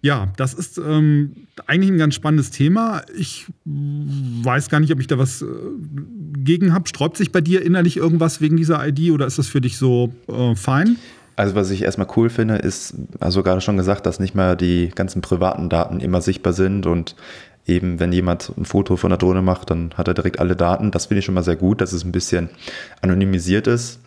ja, 0.00 0.32
das 0.36 0.54
ist 0.54 0.78
ähm, 0.78 1.32
eigentlich 1.66 1.90
ein 1.90 1.98
ganz 1.98 2.14
spannendes 2.14 2.50
Thema. 2.50 3.02
Ich 3.16 3.46
weiß 3.64 4.68
gar 4.68 4.80
nicht, 4.80 4.92
ob 4.92 5.00
ich 5.00 5.06
da 5.06 5.18
was 5.18 5.42
äh, 5.42 5.46
gegen 6.38 6.72
habe. 6.72 6.88
Sträubt 6.88 7.16
sich 7.16 7.32
bei 7.32 7.40
dir 7.40 7.62
innerlich 7.62 7.96
irgendwas 7.96 8.40
wegen 8.40 8.56
dieser 8.56 8.86
ID 8.86 9.12
oder 9.12 9.26
ist 9.26 9.38
das 9.38 9.48
für 9.48 9.60
dich 9.60 9.76
so 9.76 10.12
äh, 10.28 10.54
fein? 10.54 10.96
Also 11.36 11.54
was 11.54 11.70
ich 11.70 11.82
erstmal 11.82 12.08
cool 12.16 12.30
finde, 12.30 12.56
ist, 12.56 12.94
also 13.18 13.42
gerade 13.42 13.60
schon 13.60 13.76
gesagt, 13.76 14.06
dass 14.06 14.20
nicht 14.20 14.34
mehr 14.34 14.56
die 14.56 14.90
ganzen 14.94 15.20
privaten 15.20 15.68
Daten 15.68 16.00
immer 16.00 16.20
sichtbar 16.20 16.52
sind 16.52 16.86
und 16.86 17.16
eben, 17.66 17.98
wenn 17.98 18.12
jemand 18.12 18.52
ein 18.56 18.64
Foto 18.64 18.96
von 18.96 19.10
der 19.10 19.18
Drohne 19.18 19.42
macht, 19.42 19.70
dann 19.70 19.90
hat 19.96 20.06
er 20.06 20.14
direkt 20.14 20.38
alle 20.38 20.54
Daten. 20.54 20.90
Das 20.90 21.06
finde 21.06 21.20
ich 21.20 21.24
schon 21.24 21.34
mal 21.34 21.42
sehr 21.42 21.56
gut, 21.56 21.80
dass 21.80 21.92
es 21.92 22.04
ein 22.04 22.12
bisschen 22.12 22.50
anonymisiert 23.00 23.66
ist. 23.66 24.00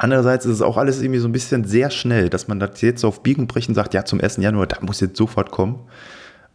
Andererseits 0.00 0.46
ist 0.46 0.54
es 0.54 0.62
auch 0.62 0.76
alles 0.76 1.02
irgendwie 1.02 1.18
so 1.18 1.26
ein 1.26 1.32
bisschen 1.32 1.64
sehr 1.64 1.90
schnell, 1.90 2.30
dass 2.30 2.46
man 2.46 2.60
das 2.60 2.80
jetzt 2.80 3.04
auf 3.04 3.24
Biegen 3.24 3.48
brechen 3.48 3.74
sagt, 3.74 3.94
ja, 3.94 4.04
zum 4.04 4.20
1. 4.20 4.36
Januar, 4.36 4.68
da 4.68 4.78
muss 4.80 5.00
jetzt 5.00 5.16
sofort 5.16 5.50
kommen. 5.50 5.80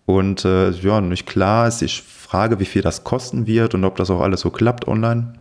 Und 0.06 0.46
äh, 0.46 0.72
ja, 0.72 1.02
nicht 1.02 1.28
klar 1.28 1.68
ist 1.68 1.82
die 1.82 1.90
Frage, 1.90 2.60
wie 2.60 2.66
viel 2.66 2.82
das 2.82 3.04
kosten 3.04 3.46
wird 3.46 3.76
und 3.76 3.84
ob 3.84 3.98
das 3.98 4.10
auch 4.10 4.22
alles 4.22 4.42
so 4.42 4.50
klappt 4.50 4.88
online, 4.88 5.34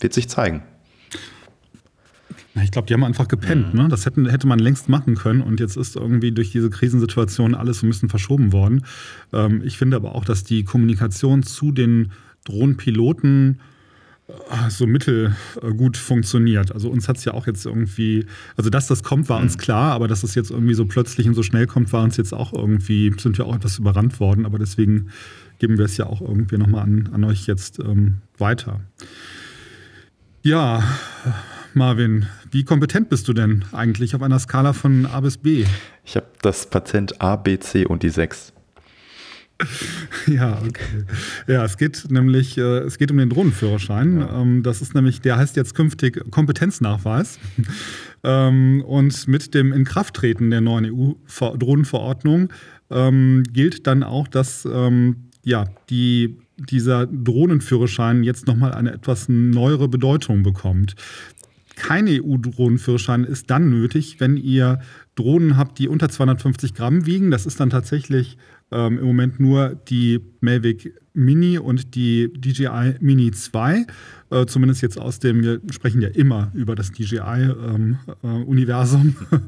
wird 0.00 0.12
sich 0.12 0.28
zeigen. 0.28 0.62
Ich 2.62 2.70
glaube, 2.70 2.86
die 2.86 2.94
haben 2.94 3.04
einfach 3.04 3.28
gepennt. 3.28 3.74
Mhm. 3.74 3.82
Ne? 3.82 3.88
Das 3.88 4.04
hätten, 4.06 4.28
hätte 4.28 4.46
man 4.46 4.58
längst 4.58 4.88
machen 4.88 5.14
können 5.14 5.40
und 5.40 5.58
jetzt 5.58 5.76
ist 5.76 5.96
irgendwie 5.96 6.32
durch 6.32 6.50
diese 6.50 6.70
Krisensituation 6.70 7.54
alles 7.54 7.80
so 7.80 7.86
ein 7.86 7.90
bisschen 7.90 8.08
verschoben 8.08 8.52
worden. 8.52 8.84
Ähm, 9.32 9.62
ich 9.64 9.78
finde 9.78 9.96
aber 9.96 10.14
auch, 10.14 10.24
dass 10.24 10.44
die 10.44 10.64
Kommunikation 10.64 11.42
zu 11.42 11.72
den 11.72 12.12
Drohnenpiloten 12.44 13.60
so 14.70 14.86
mittelgut 14.86 15.96
funktioniert. 15.96 16.72
Also 16.72 16.88
uns 16.88 17.08
hat 17.08 17.18
es 17.18 17.24
ja 17.24 17.34
auch 17.34 17.46
jetzt 17.46 17.66
irgendwie, 17.66 18.26
also 18.56 18.70
dass 18.70 18.86
das 18.86 19.02
kommt, 19.02 19.28
war 19.28 19.38
uns 19.38 19.56
mhm. 19.56 19.60
klar, 19.60 19.92
aber 19.92 20.08
dass 20.08 20.22
es 20.22 20.34
jetzt 20.34 20.50
irgendwie 20.50 20.74
so 20.74 20.86
plötzlich 20.86 21.28
und 21.28 21.34
so 21.34 21.42
schnell 21.42 21.66
kommt, 21.66 21.92
war 21.92 22.02
uns 22.02 22.16
jetzt 22.16 22.32
auch 22.32 22.52
irgendwie, 22.52 23.12
sind 23.18 23.36
wir 23.36 23.46
auch 23.46 23.54
etwas 23.54 23.78
überrannt 23.78 24.20
worden, 24.20 24.46
aber 24.46 24.58
deswegen 24.58 25.10
geben 25.58 25.76
wir 25.76 25.84
es 25.84 25.96
ja 25.98 26.06
auch 26.06 26.20
irgendwie 26.20 26.56
nochmal 26.56 26.82
an, 26.82 27.10
an 27.12 27.24
euch 27.24 27.46
jetzt 27.46 27.78
ähm, 27.78 28.16
weiter. 28.38 28.80
Ja, 30.42 30.82
Marvin, 31.74 32.26
wie 32.50 32.64
kompetent 32.64 33.08
bist 33.08 33.28
du 33.28 33.32
denn 33.32 33.64
eigentlich 33.72 34.14
auf 34.14 34.22
einer 34.22 34.38
Skala 34.38 34.72
von 34.72 35.06
A 35.06 35.20
bis 35.20 35.38
B? 35.38 35.64
Ich 36.04 36.16
habe 36.16 36.26
das 36.40 36.68
Patent 36.70 37.20
A, 37.20 37.36
B, 37.36 37.58
C 37.58 37.84
und 37.84 38.02
die 38.02 38.10
6. 38.10 38.52
Ja, 40.26 40.60
okay. 40.66 41.04
Ja, 41.46 41.64
es 41.64 41.76
geht 41.76 42.10
nämlich, 42.10 42.56
äh, 42.56 42.78
es 42.78 42.98
geht 42.98 43.10
um 43.10 43.18
den 43.18 43.30
Drohnenführerschein. 43.30 44.20
Ja. 44.20 44.40
Ähm, 44.40 44.62
das 44.62 44.82
ist 44.82 44.94
nämlich, 44.94 45.20
der 45.20 45.36
heißt 45.36 45.56
jetzt 45.56 45.74
künftig 45.74 46.30
Kompetenznachweis. 46.30 47.38
ähm, 48.24 48.82
und 48.86 49.28
mit 49.28 49.54
dem 49.54 49.72
Inkrafttreten 49.72 50.50
der 50.50 50.60
neuen 50.60 50.86
EU-Drohnenverordnung 50.86 52.52
ähm, 52.90 53.42
gilt 53.52 53.86
dann 53.86 54.02
auch, 54.02 54.28
dass 54.28 54.66
ähm, 54.70 55.30
ja, 55.44 55.66
die 55.90 56.38
dieser 56.56 57.06
Drohnenführerschein 57.06 58.22
jetzt 58.22 58.46
nochmal 58.46 58.72
eine 58.72 58.92
etwas 58.92 59.28
neuere 59.28 59.88
Bedeutung 59.88 60.42
bekommt. 60.42 60.94
Kein 61.76 62.06
EU-Drohnenführerschein 62.08 63.24
ist 63.24 63.50
dann 63.50 63.70
nötig, 63.70 64.20
wenn 64.20 64.36
ihr 64.36 64.80
Drohnen 65.14 65.56
habt, 65.56 65.78
die 65.78 65.88
unter 65.88 66.08
250 66.08 66.74
Gramm 66.74 67.06
wiegen. 67.06 67.30
Das 67.30 67.46
ist 67.46 67.60
dann 67.60 67.70
tatsächlich 67.70 68.36
ähm, 68.70 68.98
im 68.98 69.04
Moment 69.04 69.40
nur 69.40 69.80
die 69.88 70.20
Mavic 70.40 70.94
Mini 71.14 71.58
und 71.58 71.94
die 71.94 72.30
DJI 72.32 72.96
Mini 73.00 73.30
2. 73.30 73.86
Äh, 74.30 74.46
zumindest 74.46 74.80
jetzt 74.82 74.98
aus 74.98 75.20
dem, 75.20 75.42
wir 75.42 75.60
sprechen 75.70 76.02
ja 76.02 76.08
immer 76.08 76.50
über 76.54 76.74
das 76.74 76.90
DJI-Universum. 76.92 79.14
Ähm, 79.30 79.40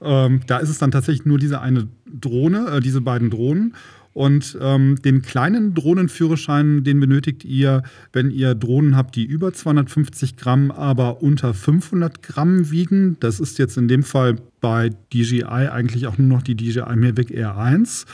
äh, 0.00 0.04
ähm, 0.26 0.40
da 0.46 0.56
ist 0.58 0.70
es 0.70 0.78
dann 0.78 0.90
tatsächlich 0.90 1.26
nur 1.26 1.38
diese 1.38 1.60
eine 1.60 1.86
Drohne, 2.06 2.70
äh, 2.70 2.80
diese 2.80 3.02
beiden 3.02 3.30
Drohnen. 3.30 3.74
Und 4.14 4.58
ähm, 4.60 4.96
den 5.02 5.22
kleinen 5.22 5.74
Drohnenführerschein, 5.74 6.84
den 6.84 7.00
benötigt 7.00 7.44
ihr, 7.44 7.82
wenn 8.12 8.30
ihr 8.30 8.54
Drohnen 8.54 8.96
habt, 8.96 9.16
die 9.16 9.24
über 9.24 9.52
250 9.52 10.36
Gramm, 10.36 10.70
aber 10.70 11.22
unter 11.22 11.54
500 11.54 12.22
Gramm 12.22 12.70
wiegen. 12.70 13.16
Das 13.20 13.40
ist 13.40 13.58
jetzt 13.58 13.78
in 13.78 13.88
dem 13.88 14.02
Fall 14.02 14.36
bei 14.60 14.90
DJI 15.12 15.44
eigentlich 15.44 16.06
auch 16.06 16.18
nur 16.18 16.28
noch 16.28 16.42
die 16.42 16.54
DJI 16.54 16.96
Mavic 16.96 17.30
Air 17.30 17.56
1. 17.56 18.06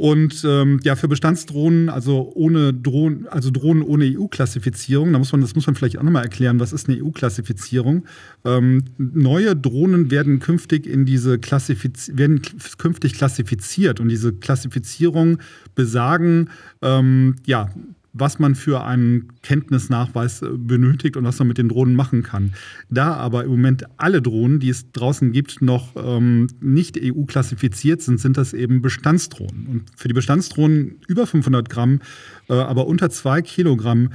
Und 0.00 0.46
ähm, 0.46 0.80
ja, 0.82 0.96
für 0.96 1.08
Bestandsdrohnen, 1.08 1.90
also 1.90 2.32
ohne 2.34 2.72
Drohnen, 2.72 3.28
also 3.28 3.50
Drohnen 3.50 3.82
ohne 3.82 4.06
EU-Klassifizierung, 4.06 5.12
da 5.12 5.18
muss 5.18 5.30
man, 5.30 5.42
das 5.42 5.54
muss 5.54 5.66
man 5.66 5.76
vielleicht 5.76 5.98
auch 5.98 6.02
nochmal 6.02 6.22
erklären, 6.24 6.58
was 6.58 6.72
ist 6.72 6.88
eine 6.88 7.04
EU-Klassifizierung? 7.04 8.06
Ähm, 8.46 8.84
neue 8.96 9.54
Drohnen 9.54 10.10
werden 10.10 10.38
künftig 10.38 10.86
in 10.86 11.04
diese 11.04 11.38
Klassifiz 11.38 12.12
werden 12.14 12.40
künftig 12.78 13.12
klassifiziert 13.12 14.00
und 14.00 14.08
diese 14.08 14.32
Klassifizierung 14.32 15.36
besagen, 15.74 16.48
ähm, 16.80 17.36
ja, 17.44 17.68
was 18.12 18.38
man 18.38 18.54
für 18.54 18.84
einen 18.84 19.28
Kenntnisnachweis 19.42 20.42
äh, 20.42 20.48
benötigt 20.56 21.16
und 21.16 21.24
was 21.24 21.38
man 21.38 21.48
mit 21.48 21.58
den 21.58 21.68
Drohnen 21.68 21.94
machen 21.94 22.22
kann. 22.22 22.52
Da 22.88 23.14
aber 23.14 23.44
im 23.44 23.50
Moment 23.50 23.84
alle 23.96 24.20
Drohnen, 24.20 24.60
die 24.60 24.68
es 24.68 24.90
draußen 24.92 25.32
gibt, 25.32 25.62
noch 25.62 25.94
ähm, 25.96 26.48
nicht 26.60 26.98
EU-klassifiziert 27.00 28.02
sind, 28.02 28.20
sind 28.20 28.36
das 28.36 28.52
eben 28.52 28.82
Bestandsdrohnen. 28.82 29.66
Und 29.66 29.84
für 29.96 30.08
die 30.08 30.14
Bestandsdrohnen 30.14 30.96
über 31.06 31.26
500 31.26 31.68
Gramm, 31.68 32.00
äh, 32.48 32.54
aber 32.54 32.86
unter 32.86 33.10
2 33.10 33.42
Kilogramm 33.42 34.10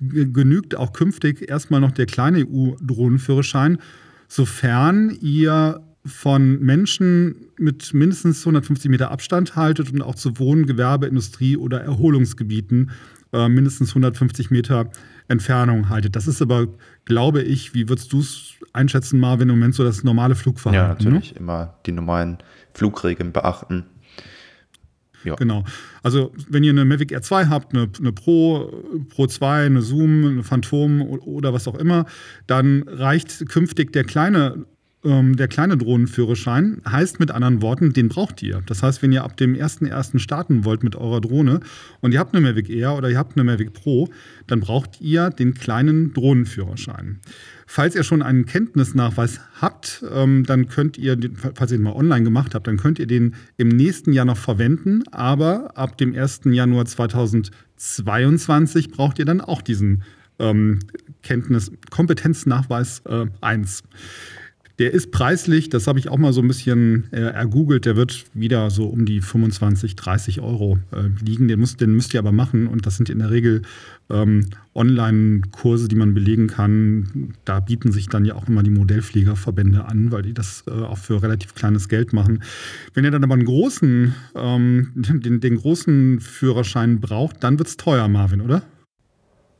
genügt 0.00 0.76
auch 0.76 0.92
künftig 0.92 1.48
erstmal 1.48 1.80
noch 1.80 1.92
der 1.92 2.06
kleine 2.06 2.46
EU-Drohnenführerschein, 2.46 3.78
sofern 4.28 5.16
ihr 5.20 5.80
von 6.06 6.60
Menschen 6.60 7.36
mit 7.58 7.94
mindestens 7.94 8.40
150 8.40 8.90
Meter 8.90 9.10
Abstand 9.10 9.56
haltet 9.56 9.92
und 9.92 10.02
auch 10.02 10.16
zu 10.16 10.38
Wohn-, 10.38 10.66
Gewerbe-, 10.66 11.06
Industrie- 11.06 11.56
oder 11.56 11.80
Erholungsgebieten 11.80 12.90
äh, 13.34 13.48
mindestens 13.48 13.90
150 13.90 14.50
Meter 14.50 14.90
Entfernung 15.28 15.88
haltet. 15.88 16.16
Das 16.16 16.26
ist 16.26 16.42
aber, 16.42 16.68
glaube 17.04 17.42
ich, 17.42 17.74
wie 17.74 17.88
würdest 17.88 18.12
du 18.12 18.20
es 18.20 18.54
einschätzen, 18.72 19.18
Marvin, 19.18 19.48
im 19.48 19.56
Moment 19.56 19.74
so 19.74 19.84
das 19.84 20.04
normale 20.04 20.34
Flugverhalten? 20.34 20.88
Ja, 21.04 21.10
natürlich. 21.10 21.32
Ne? 21.32 21.40
Immer 21.40 21.74
die 21.86 21.92
normalen 21.92 22.38
Flugregeln 22.74 23.32
beachten. 23.32 23.84
Ja. 25.24 25.36
Genau. 25.36 25.64
Also, 26.02 26.32
wenn 26.48 26.64
ihr 26.64 26.72
eine 26.72 26.84
Mavic 26.84 27.10
Air 27.10 27.22
2 27.22 27.46
habt, 27.46 27.74
eine, 27.74 27.88
eine, 27.98 28.12
Pro, 28.12 28.70
Pro 29.08 29.26
2, 29.26 29.66
eine 29.66 29.80
Zoom, 29.80 30.26
eine 30.26 30.42
Phantom 30.42 31.00
oder 31.00 31.54
was 31.54 31.66
auch 31.66 31.76
immer, 31.76 32.04
dann 32.46 32.84
reicht 32.86 33.48
künftig 33.48 33.92
der 33.92 34.04
kleine 34.04 34.66
ähm, 35.04 35.36
der 35.36 35.48
kleine 35.48 35.76
Drohnenführerschein 35.76 36.80
heißt 36.88 37.20
mit 37.20 37.30
anderen 37.30 37.60
Worten, 37.62 37.92
den 37.92 38.08
braucht 38.08 38.42
ihr. 38.42 38.62
Das 38.66 38.82
heißt, 38.82 39.02
wenn 39.02 39.12
ihr 39.12 39.22
ab 39.24 39.36
dem 39.36 39.54
1.1. 39.54 40.18
starten 40.18 40.64
wollt 40.64 40.82
mit 40.82 40.96
eurer 40.96 41.20
Drohne 41.20 41.60
und 42.00 42.12
ihr 42.12 42.18
habt 42.18 42.34
eine 42.34 42.46
Mavic 42.46 42.70
Air 42.70 42.94
oder 42.94 43.10
ihr 43.10 43.18
habt 43.18 43.36
eine 43.36 43.44
Mavic 43.44 43.72
Pro, 43.72 44.08
dann 44.46 44.60
braucht 44.60 45.00
ihr 45.00 45.30
den 45.30 45.54
kleinen 45.54 46.12
Drohnenführerschein. 46.14 47.20
Falls 47.66 47.94
ihr 47.94 48.04
schon 48.04 48.22
einen 48.22 48.46
Kenntnisnachweis 48.46 49.40
habt, 49.60 50.02
ähm, 50.12 50.44
dann 50.44 50.68
könnt 50.68 50.98
ihr, 50.98 51.18
falls 51.54 51.72
ihr 51.72 51.78
den 51.78 51.84
mal 51.84 51.94
online 51.94 52.24
gemacht 52.24 52.54
habt, 52.54 52.66
dann 52.66 52.76
könnt 52.76 52.98
ihr 52.98 53.06
den 53.06 53.34
im 53.56 53.68
nächsten 53.68 54.12
Jahr 54.12 54.26
noch 54.26 54.36
verwenden. 54.36 55.02
Aber 55.10 55.76
ab 55.76 55.98
dem 55.98 56.14
1. 56.14 56.42
Januar 56.44 56.86
2022 56.86 58.90
braucht 58.90 59.18
ihr 59.18 59.24
dann 59.24 59.40
auch 59.40 59.62
diesen 59.62 60.02
ähm, 60.38 60.80
Kenntnis, 61.22 61.72
Kompetenznachweis 61.90 63.00
äh, 63.06 63.26
1. 63.40 63.82
Der 64.80 64.92
ist 64.92 65.12
preislich, 65.12 65.68
das 65.68 65.86
habe 65.86 66.00
ich 66.00 66.08
auch 66.08 66.18
mal 66.18 66.32
so 66.32 66.40
ein 66.40 66.48
bisschen 66.48 67.04
äh, 67.12 67.20
ergoogelt, 67.20 67.84
der 67.84 67.94
wird 67.94 68.24
wieder 68.34 68.70
so 68.70 68.86
um 68.86 69.06
die 69.06 69.20
25, 69.20 69.94
30 69.94 70.40
Euro 70.40 70.78
äh, 70.90 71.10
liegen. 71.24 71.46
Den, 71.46 71.60
muss, 71.60 71.76
den 71.76 71.94
müsst 71.94 72.12
ihr 72.12 72.18
aber 72.18 72.32
machen 72.32 72.66
und 72.66 72.84
das 72.84 72.96
sind 72.96 73.08
in 73.08 73.20
der 73.20 73.30
Regel 73.30 73.62
ähm, 74.10 74.46
Online-Kurse, 74.74 75.86
die 75.86 75.94
man 75.94 76.12
belegen 76.12 76.48
kann. 76.48 77.34
Da 77.44 77.60
bieten 77.60 77.92
sich 77.92 78.08
dann 78.08 78.24
ja 78.24 78.34
auch 78.34 78.48
immer 78.48 78.64
die 78.64 78.70
Modellfliegerverbände 78.70 79.84
an, 79.84 80.10
weil 80.10 80.22
die 80.22 80.34
das 80.34 80.64
äh, 80.66 80.72
auch 80.72 80.98
für 80.98 81.22
relativ 81.22 81.54
kleines 81.54 81.88
Geld 81.88 82.12
machen. 82.12 82.42
Wenn 82.94 83.04
ihr 83.04 83.12
dann 83.12 83.22
aber 83.22 83.34
einen 83.34 83.44
großen, 83.44 84.12
ähm, 84.34 84.90
den, 84.96 85.38
den 85.38 85.56
großen 85.56 86.18
Führerschein 86.18 87.00
braucht, 87.00 87.44
dann 87.44 87.58
wird 87.58 87.68
es 87.68 87.76
teuer, 87.76 88.08
Marvin, 88.08 88.40
oder? 88.40 88.62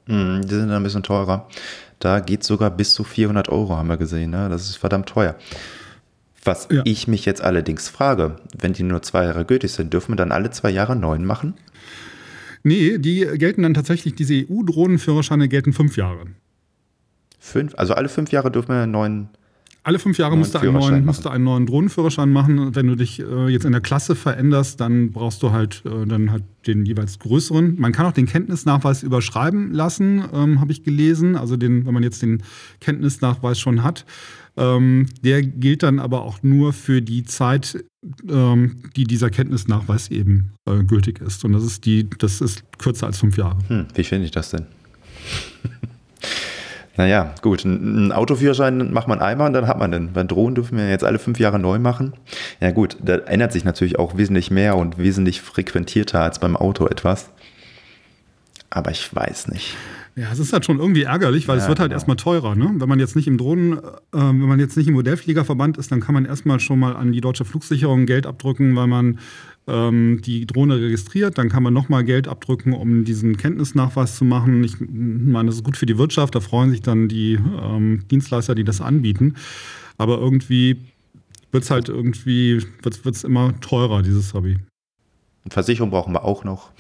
Mm, 0.07 0.43
die 0.43 0.55
sind 0.55 0.69
dann 0.69 0.79
ein 0.79 0.83
bisschen 0.83 1.03
teurer. 1.03 1.49
Da 1.99 2.21
geht 2.21 2.45
sogar 2.45 2.71
bis 2.71 2.95
zu 2.95 3.05
400 3.05 3.49
Euro, 3.49 3.77
haben 3.77 3.89
wir 3.89 3.97
gesehen. 3.97 4.31
Ne? 4.31 4.49
Das 4.49 4.69
ist 4.69 4.77
verdammt 4.77 5.09
teuer. 5.09 5.37
Was 6.45 6.69
ja. 6.71 6.83
ich 6.85 7.09
mich 7.09 7.25
jetzt 7.25 7.43
allerdings 7.43 7.89
frage, 7.89 8.37
wenn 8.59 8.75
die 8.75 8.83
nur 8.83 9.03
zwei 9.03 9.25
Jahre 9.25 9.45
gültig 9.45 9.73
sind, 9.73 9.93
dürfen 9.93 10.13
wir 10.13 10.17
dann 10.17 10.33
alle 10.33 10.51
zwei 10.51 10.71
Jahre 10.71 10.95
neun 10.95 11.25
machen? 11.25 11.55
Nee, 12.63 12.99
die 12.99 13.27
gelten 13.37 13.63
dann 13.63 13.75
tatsächlich, 13.75 14.15
diese 14.15 14.35
EU-Drohnenführerscheine 14.35 15.49
gelten 15.49 15.73
fünf 15.73 15.97
Jahre. 15.97 16.27
Fünf? 17.39 17.75
Also 17.77 17.95
alle 17.95 18.09
fünf 18.09 18.33
Jahre 18.33 18.51
dürfen 18.51 18.69
wir 18.69 18.83
einen 18.83 18.93
neuen 18.93 19.29
alle 19.85 19.99
fünf 19.99 20.17
Jahre 20.19 20.37
musst 20.37 20.55
du, 20.55 20.59
einen 20.59 20.73
neuen, 20.73 21.05
musst 21.05 21.25
du 21.25 21.29
einen 21.29 21.45
neuen 21.45 21.67
Drohnenführerschein 21.67 22.33
machen. 22.33 22.75
Wenn 22.75 22.87
du 22.87 22.97
dich 22.97 23.21
äh, 23.21 23.49
jetzt 23.49 23.67
in 23.67 23.73
der 23.73 23.83
Klasse 23.83 24.15
veränderst, 24.17 24.81
dann 24.81 25.13
brauchst 25.13 25.43
du 25.43 25.53
halt 25.53 25.83
äh, 25.85 26.07
dann 26.07 26.33
halt 26.33 26.43
den 26.67 26.87
jeweils 26.87 27.19
größeren. 27.19 27.79
Man 27.79 27.93
kann 27.93 28.07
auch 28.07 28.13
den 28.13 28.25
Kenntnisnachweis 28.25 29.03
überschreiben 29.03 29.73
lassen, 29.73 30.25
ähm, 30.33 30.61
habe 30.61 30.73
ich 30.73 30.85
gelesen. 30.85 31.37
Also 31.37 31.59
den, 31.59 31.85
wenn 31.85 31.93
man 31.93 32.03
jetzt 32.03 32.23
den 32.23 32.43
Kenntnisnachweis 32.81 33.61
schon 33.61 33.83
hat. 33.83 34.07
Ähm, 34.57 35.07
der 35.23 35.43
gilt 35.43 35.83
dann 35.83 35.99
aber 35.99 36.23
auch 36.23 36.43
nur 36.43 36.73
für 36.73 37.03
die 37.03 37.25
Zeit, 37.25 37.85
ähm, 38.29 38.77
die 38.97 39.05
dieser 39.05 39.29
Kenntnisnachweis 39.29 40.11
eben 40.11 40.53
äh, 40.67 40.83
gültig 40.83 41.21
ist. 41.21 41.45
Und 41.45 41.53
das 41.53 41.65
ist 41.65 41.85
die, 41.85 42.09
das 42.19 42.41
ist 42.41 42.65
kürzer 42.79 43.07
als 43.07 43.19
fünf 43.19 43.37
Jahre. 43.37 43.59
Hm, 43.69 43.87
wie 43.95 44.05
finde 44.05 44.25
ich 44.25 44.31
das 44.31 44.51
denn? 44.51 44.67
Naja, 46.97 47.35
gut. 47.43 47.65
Ein 47.65 48.13
Autoführerschein 48.13 48.93
macht 48.93 49.09
man 49.09 49.21
einmal 49.21 49.49
und 49.49 49.53
dann 49.53 49.67
hat 49.67 49.79
man 49.79 49.91
den. 49.91 50.13
Bei 50.13 50.23
Drohnen 50.23 50.55
dürfen 50.55 50.79
wir 50.79 50.89
jetzt 50.89 51.05
alle 51.05 51.19
fünf 51.19 51.41
Jahre 51.41 51.59
neu 51.59 51.79
machen. 51.79 52.13
Ja, 52.61 52.71
gut, 52.71 52.97
da 53.03 53.17
ändert 53.17 53.53
sich 53.53 53.65
natürlich 53.65 53.99
auch 53.99 54.17
wesentlich 54.17 54.51
mehr 54.51 54.77
und 54.77 54.99
wesentlich 54.99 55.41
frequentierter 55.41 56.21
als 56.21 56.39
beim 56.39 56.57
Auto 56.57 56.87
etwas. 56.87 57.31
Aber 58.71 58.91
ich 58.91 59.15
weiß 59.15 59.49
nicht. 59.49 59.77
Ja, 60.17 60.31
es 60.33 60.39
ist 60.39 60.53
halt 60.53 60.65
schon 60.65 60.79
irgendwie 60.79 61.03
ärgerlich, 61.03 61.49
weil 61.49 61.57
ja, 61.57 61.63
es 61.63 61.69
wird 61.69 61.81
halt 61.81 61.91
genau. 61.91 61.97
erstmal 61.97 62.17
teurer. 62.17 62.55
Ne? 62.55 62.71
Wenn 62.77 62.89
man 62.89 63.01
jetzt 63.01 63.17
nicht 63.17 63.27
im 63.27 63.37
Drohnen, 63.37 63.79
äh, 63.79 63.81
wenn 64.13 64.39
man 64.39 64.61
jetzt 64.61 64.77
nicht 64.77 64.87
im 64.87 64.95
Modellfliegerverband 64.95 65.77
ist, 65.77 65.91
dann 65.91 66.01
kann 66.01 66.15
man 66.15 66.25
erstmal 66.25 66.61
schon 66.61 66.79
mal 66.79 66.95
an 66.95 67.11
die 67.11 67.21
deutsche 67.21 67.45
Flugsicherung 67.45 68.07
Geld 68.07 68.25
abdrücken, 68.25 68.77
weil 68.77 68.87
man 68.87 69.19
ähm, 69.67 70.21
die 70.25 70.47
Drohne 70.47 70.81
registriert. 70.81 71.39
Dann 71.39 71.49
kann 71.49 71.63
man 71.63 71.73
nochmal 71.73 72.05
Geld 72.05 72.29
abdrücken, 72.29 72.73
um 72.73 73.05
diesen 73.05 73.37
Kenntnisnachweis 73.37 74.17
zu 74.17 74.25
machen. 74.25 74.65
Ich 74.65 74.77
meine, 74.81 75.47
das 75.47 75.57
ist 75.57 75.65
gut 75.65 75.77
für 75.77 75.87
die 75.87 75.99
Wirtschaft. 75.99 76.35
Da 76.35 76.41
freuen 76.41 76.71
sich 76.71 76.83
dann 76.83 77.09
die 77.09 77.39
ähm, 77.63 78.03
Dienstleister, 78.11 78.55
die 78.55 78.65
das 78.65 78.81
anbieten. 78.81 79.35
Aber 79.97 80.19
irgendwie 80.19 80.77
wird 81.53 81.65
es 81.65 81.71
halt 81.71 81.89
irgendwie, 81.89 82.63
wird 82.83 83.07
es 83.07 83.25
immer 83.25 83.59
teurer, 83.61 84.03
dieses 84.03 84.35
Hobby. 84.35 84.59
Versicherung 85.49 85.91
brauchen 85.91 86.13
wir 86.13 86.25
auch 86.25 86.45
noch. 86.45 86.71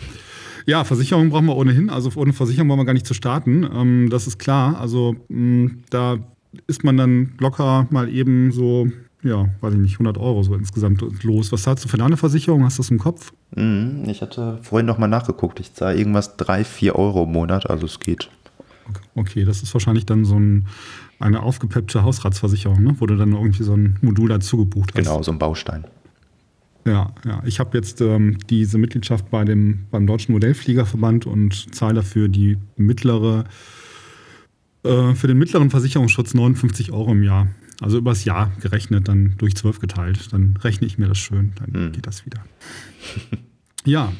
Ja, 0.66 0.84
Versicherung 0.84 1.30
brauchen 1.30 1.46
wir 1.46 1.56
ohnehin. 1.56 1.90
Also 1.90 2.10
ohne 2.16 2.32
Versicherung 2.32 2.68
wollen 2.68 2.80
wir 2.80 2.84
gar 2.86 2.94
nicht 2.94 3.06
zu 3.06 3.14
starten. 3.14 3.68
Ähm, 3.72 4.08
das 4.10 4.26
ist 4.26 4.38
klar. 4.38 4.80
Also 4.80 5.16
mh, 5.28 5.70
da 5.90 6.18
ist 6.66 6.84
man 6.84 6.96
dann 6.96 7.32
locker 7.38 7.86
mal 7.90 8.08
eben 8.08 8.52
so, 8.52 8.88
ja, 9.24 9.48
weiß 9.60 9.74
ich 9.74 9.80
nicht, 9.80 9.94
100 9.94 10.18
Euro 10.18 10.42
so 10.42 10.54
insgesamt 10.54 11.02
los. 11.22 11.50
Was 11.50 11.62
zahlst 11.62 11.84
du 11.84 11.88
für 11.88 11.96
deine 11.96 12.16
Versicherung? 12.16 12.62
Hast 12.64 12.78
du 12.78 12.82
das 12.82 12.90
im 12.90 12.98
Kopf? 12.98 13.32
Mhm, 13.56 14.04
ich 14.06 14.22
hatte 14.22 14.58
vorhin 14.62 14.86
nochmal 14.86 15.08
nachgeguckt. 15.08 15.58
Ich 15.60 15.74
zahle 15.74 15.96
irgendwas 15.96 16.36
3, 16.36 16.64
4 16.64 16.94
Euro 16.94 17.24
im 17.24 17.32
Monat, 17.32 17.68
also 17.68 17.86
es 17.86 17.98
geht. 17.98 18.30
Okay, 19.14 19.44
das 19.44 19.62
ist 19.62 19.72
wahrscheinlich 19.74 20.04
dann 20.04 20.24
so 20.24 20.38
ein, 20.38 20.66
eine 21.18 21.42
aufgepeppte 21.42 22.02
Hausratsversicherung, 22.02 22.82
ne? 22.82 22.96
wo 22.98 23.06
du 23.06 23.16
dann 23.16 23.32
irgendwie 23.32 23.62
so 23.62 23.74
ein 23.74 23.96
Modul 24.02 24.28
dazu 24.28 24.58
gebucht 24.58 24.92
hast. 24.94 25.02
Genau, 25.02 25.22
so 25.22 25.32
ein 25.32 25.38
Baustein. 25.38 25.84
Ja, 26.86 27.14
ja. 27.24 27.42
Ich 27.46 27.60
habe 27.60 27.78
jetzt 27.78 28.02
ähm, 28.02 28.36
diese 28.50 28.76
Mitgliedschaft 28.76 29.30
bei 29.30 29.44
dem, 29.44 29.86
beim 29.90 30.06
Deutschen 30.06 30.32
Modellfliegerverband 30.32 31.24
und 31.24 31.74
zahle 31.74 31.94
dafür 31.94 32.28
die 32.28 32.58
mittlere, 32.76 33.44
äh, 34.82 35.14
für 35.14 35.26
den 35.26 35.38
mittleren 35.38 35.70
Versicherungsschutz 35.70 36.34
59 36.34 36.92
Euro 36.92 37.12
im 37.12 37.22
Jahr. 37.22 37.48
Also 37.80 37.98
übers 37.98 38.24
Jahr 38.24 38.52
gerechnet, 38.60 39.08
dann 39.08 39.34
durch 39.38 39.54
12 39.56 39.80
geteilt. 39.80 40.32
Dann 40.32 40.56
rechne 40.62 40.86
ich 40.86 40.98
mir 40.98 41.08
das 41.08 41.18
schön, 41.18 41.52
dann 41.56 41.74
hm. 41.74 41.92
geht 41.92 42.06
das 42.06 42.24
wieder. 42.24 42.44
ja, 43.84 44.12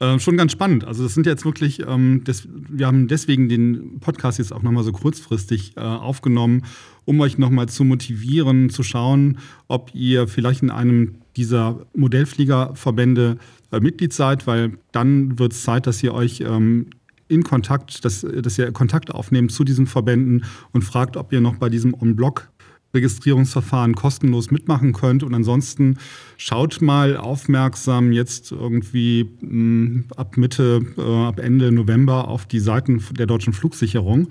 äh, 0.00 0.18
schon 0.20 0.36
ganz 0.36 0.52
spannend. 0.52 0.84
Also 0.84 1.02
das 1.02 1.14
sind 1.14 1.26
jetzt 1.26 1.44
wirklich, 1.44 1.80
ähm, 1.86 2.22
des, 2.24 2.48
wir 2.52 2.86
haben 2.86 3.08
deswegen 3.08 3.48
den 3.48 3.98
Podcast 4.00 4.38
jetzt 4.38 4.52
auch 4.52 4.62
nochmal 4.62 4.84
so 4.84 4.92
kurzfristig 4.92 5.76
äh, 5.76 5.80
aufgenommen, 5.80 6.62
um 7.04 7.20
euch 7.20 7.38
nochmal 7.38 7.68
zu 7.68 7.84
motivieren, 7.84 8.70
zu 8.70 8.82
schauen, 8.82 9.38
ob 9.66 9.94
ihr 9.94 10.28
vielleicht 10.28 10.62
in 10.62 10.70
einem 10.70 11.16
dieser 11.36 11.86
Modellfliegerverbände 11.94 13.38
äh, 13.72 13.80
Mitglied 13.80 14.12
seid, 14.12 14.46
weil 14.46 14.78
dann 14.92 15.38
wird 15.38 15.52
es 15.52 15.62
Zeit, 15.62 15.86
dass 15.86 16.02
ihr 16.02 16.14
euch 16.14 16.42
ähm, 16.42 16.86
in 17.26 17.42
Kontakt, 17.42 18.04
dass, 18.04 18.20
dass 18.20 18.58
ihr 18.58 18.72
Kontakt 18.72 19.12
aufnehmt 19.12 19.52
zu 19.52 19.64
diesen 19.64 19.86
Verbänden 19.86 20.44
und 20.72 20.82
fragt, 20.82 21.16
ob 21.16 21.32
ihr 21.32 21.40
noch 21.40 21.56
bei 21.56 21.68
diesem 21.68 21.92
On-Block 21.92 22.50
Registrierungsverfahren 22.98 23.94
kostenlos 23.94 24.50
mitmachen 24.50 24.92
könnt. 24.92 25.22
Und 25.22 25.34
ansonsten 25.34 25.96
schaut 26.36 26.82
mal 26.82 27.16
aufmerksam 27.16 28.12
jetzt 28.12 28.52
irgendwie 28.52 29.30
mh, 29.40 29.48
hm, 29.48 30.04
ab 30.16 30.36
Mitte, 30.36 30.80
äh, 30.96 31.26
ab 31.26 31.38
Ende 31.38 31.72
November 31.72 32.28
auf 32.28 32.46
die 32.46 32.60
Seiten 32.60 33.02
der 33.16 33.26
deutschen 33.26 33.52
Flugsicherung 33.52 34.28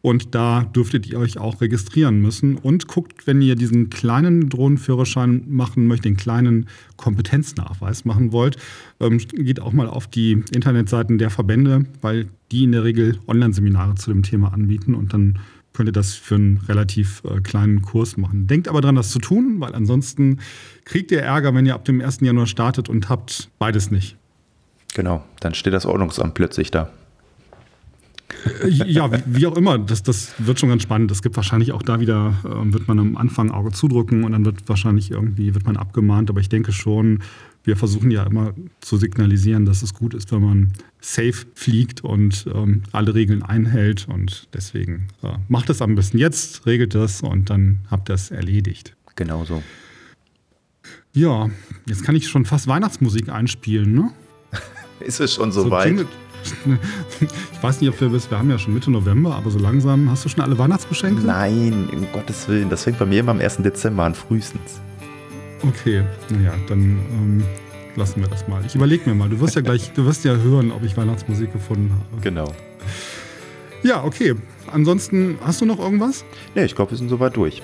und 0.00 0.34
da 0.34 0.62
dürftet 0.62 1.06
ihr 1.08 1.18
euch 1.18 1.38
auch 1.38 1.60
registrieren 1.60 2.20
müssen. 2.20 2.56
Und 2.56 2.86
guckt, 2.86 3.26
wenn 3.26 3.42
ihr 3.42 3.56
diesen 3.56 3.90
kleinen 3.90 4.48
Drohnenführerschein 4.48 5.44
machen 5.48 5.86
möchtet, 5.86 6.06
den 6.06 6.16
kleinen 6.16 6.68
Kompetenznachweis 6.96 8.04
machen 8.04 8.32
wollt, 8.32 8.56
ähm, 9.00 9.18
geht 9.18 9.60
auch 9.60 9.72
mal 9.72 9.88
auf 9.88 10.06
die 10.06 10.42
Internetseiten 10.54 11.18
der 11.18 11.30
Verbände, 11.30 11.86
weil 12.00 12.28
die 12.52 12.64
in 12.64 12.72
der 12.72 12.84
Regel 12.84 13.18
Online-Seminare 13.26 13.96
zu 13.96 14.12
dem 14.12 14.22
Thema 14.22 14.52
anbieten 14.52 14.94
und 14.94 15.12
dann 15.12 15.38
könnt 15.78 15.90
ihr 15.90 15.92
das 15.92 16.14
für 16.14 16.34
einen 16.34 16.56
relativ 16.66 17.22
äh, 17.24 17.40
kleinen 17.40 17.82
Kurs 17.82 18.16
machen. 18.16 18.48
Denkt 18.48 18.66
aber 18.66 18.80
dran, 18.80 18.96
das 18.96 19.12
zu 19.12 19.20
tun, 19.20 19.60
weil 19.60 19.76
ansonsten 19.76 20.40
kriegt 20.84 21.12
ihr 21.12 21.22
Ärger, 21.22 21.54
wenn 21.54 21.66
ihr 21.66 21.74
ab 21.76 21.84
dem 21.84 22.00
1. 22.00 22.18
Januar 22.20 22.48
startet 22.48 22.88
und 22.88 23.08
habt 23.08 23.48
beides 23.60 23.92
nicht. 23.92 24.16
Genau, 24.94 25.22
dann 25.38 25.54
steht 25.54 25.72
das 25.72 25.86
Ordnungsamt 25.86 26.34
plötzlich 26.34 26.72
da. 26.72 26.90
Äh, 28.64 28.68
ja, 28.70 29.08
wie, 29.24 29.46
auch 29.46 29.56
immer, 29.56 29.78
das, 29.78 30.02
das 30.02 30.34
wird 30.38 30.58
schon 30.58 30.68
ganz 30.68 30.82
spannend. 30.82 31.12
Es 31.12 31.22
gibt 31.22 31.36
wahrscheinlich 31.36 31.70
auch 31.70 31.84
da 31.84 32.00
wieder, 32.00 32.34
äh, 32.44 32.72
wird 32.72 32.88
man 32.88 32.98
am 32.98 33.16
Anfang 33.16 33.52
Auge 33.52 33.70
zudrücken 33.70 34.24
und 34.24 34.32
dann 34.32 34.44
wird 34.44 34.68
wahrscheinlich 34.68 35.12
irgendwie, 35.12 35.54
wird 35.54 35.64
man 35.64 35.76
abgemahnt. 35.76 36.28
Aber 36.28 36.40
ich 36.40 36.48
denke 36.48 36.72
schon, 36.72 37.20
wir 37.68 37.76
versuchen 37.76 38.10
ja 38.10 38.22
immer 38.22 38.54
zu 38.80 38.96
signalisieren, 38.96 39.66
dass 39.66 39.82
es 39.82 39.92
gut 39.92 40.14
ist, 40.14 40.32
wenn 40.32 40.40
man 40.40 40.72
safe 41.02 41.44
fliegt 41.54 42.02
und 42.02 42.46
ähm, 42.52 42.82
alle 42.92 43.14
Regeln 43.14 43.42
einhält. 43.42 44.08
Und 44.08 44.48
deswegen 44.54 45.08
äh, 45.22 45.34
macht 45.48 45.68
es 45.68 45.82
am 45.82 45.94
besten 45.94 46.16
jetzt, 46.16 46.64
regelt 46.64 46.94
das 46.94 47.20
und 47.20 47.50
dann 47.50 47.80
habt 47.90 48.08
ihr 48.10 48.14
es 48.14 48.30
erledigt. 48.30 48.96
Genau 49.16 49.44
so. 49.44 49.62
Ja, 51.12 51.50
jetzt 51.84 52.04
kann 52.04 52.16
ich 52.16 52.26
schon 52.28 52.46
fast 52.46 52.68
Weihnachtsmusik 52.68 53.28
einspielen, 53.28 53.92
ne? 53.92 54.12
ist 55.00 55.20
es 55.20 55.34
schon 55.34 55.52
so, 55.52 55.64
so 55.64 55.70
weit? 55.70 56.06
Ich 57.52 57.62
weiß 57.62 57.80
nicht, 57.82 57.90
ob 57.90 58.00
wir 58.00 58.08
bis, 58.08 58.30
wir 58.30 58.38
haben 58.38 58.48
ja 58.48 58.58
schon 58.58 58.72
Mitte 58.72 58.90
November, 58.90 59.34
aber 59.34 59.50
so 59.50 59.58
langsam, 59.58 60.10
hast 60.10 60.24
du 60.24 60.30
schon 60.30 60.40
alle 60.40 60.56
Weihnachtsgeschenke? 60.56 61.20
Nein, 61.20 61.88
um 61.92 62.06
Gottes 62.12 62.48
Willen, 62.48 62.70
das 62.70 62.84
fängt 62.84 62.98
bei 62.98 63.04
mir 63.04 63.20
immer 63.20 63.32
am 63.32 63.40
1. 63.40 63.58
Dezember 63.58 64.04
an, 64.04 64.14
frühestens. 64.14 64.80
Okay, 65.62 66.02
naja, 66.30 66.54
dann 66.68 66.80
ähm, 66.80 67.44
lassen 67.96 68.20
wir 68.20 68.28
das 68.28 68.46
mal. 68.46 68.64
Ich 68.64 68.74
überlege 68.74 69.08
mir 69.08 69.14
mal, 69.14 69.28
du 69.28 69.40
wirst 69.40 69.56
ja 69.56 69.60
gleich, 69.60 69.92
du 69.92 70.04
wirst 70.06 70.24
ja 70.24 70.36
hören, 70.36 70.70
ob 70.70 70.82
ich 70.84 70.96
Weihnachtsmusik 70.96 71.52
gefunden 71.52 71.92
habe. 71.92 72.22
Genau. 72.22 72.52
Ja, 73.82 74.04
okay. 74.04 74.34
Ansonsten, 74.72 75.38
hast 75.44 75.60
du 75.60 75.64
noch 75.64 75.78
irgendwas? 75.78 76.24
Nee, 76.54 76.64
ich 76.64 76.74
glaube, 76.74 76.92
wir 76.92 76.98
sind 76.98 77.08
soweit 77.08 77.36
durch. 77.36 77.62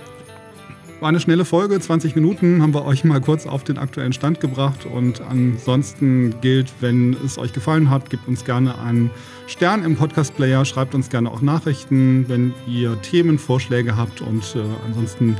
War 1.00 1.08
eine 1.08 1.20
schnelle 1.20 1.44
Folge, 1.44 1.78
20 1.78 2.14
Minuten 2.14 2.62
haben 2.62 2.72
wir 2.72 2.84
euch 2.84 3.04
mal 3.04 3.20
kurz 3.20 3.46
auf 3.46 3.64
den 3.64 3.78
aktuellen 3.78 4.12
Stand 4.12 4.40
gebracht. 4.40 4.86
Und 4.86 5.20
ansonsten 5.20 6.34
gilt, 6.40 6.72
wenn 6.80 7.16
es 7.24 7.36
euch 7.36 7.52
gefallen 7.52 7.90
hat, 7.90 8.10
gebt 8.10 8.26
uns 8.26 8.44
gerne 8.44 8.78
einen 8.78 9.10
Stern 9.46 9.84
im 9.84 9.96
Podcast-Player, 9.96 10.64
schreibt 10.64 10.94
uns 10.94 11.10
gerne 11.10 11.30
auch 11.30 11.42
Nachrichten, 11.42 12.24
wenn 12.28 12.54
ihr 12.66 13.00
Themenvorschläge 13.02 13.96
habt. 13.96 14.20
Und 14.20 14.56
äh, 14.56 14.60
ansonsten 14.86 15.36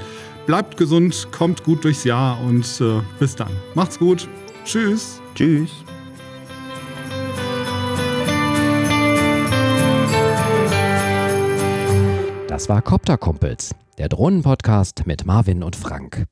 bleibt 0.47 0.77
gesund, 0.77 1.29
kommt 1.33 1.65
gut 1.65 1.85
durchs 1.85 2.05
Jahr 2.05 2.41
und 2.41 2.65
äh, 2.81 3.01
bis 3.19 3.37
dann. 3.37 3.51
Macht's 3.75 3.99
gut. 3.99 4.29
Tschüss. 4.65 5.21
Tschüss. 5.35 5.71
Das 12.49 12.69
war 12.69 12.83
Copter 12.83 13.19
Kumpels, 13.19 13.75
der 13.99 14.09
Drohnenpodcast 14.09 15.07
mit 15.07 15.27
Marvin 15.27 15.63
und 15.63 15.75
Frank. 15.75 16.25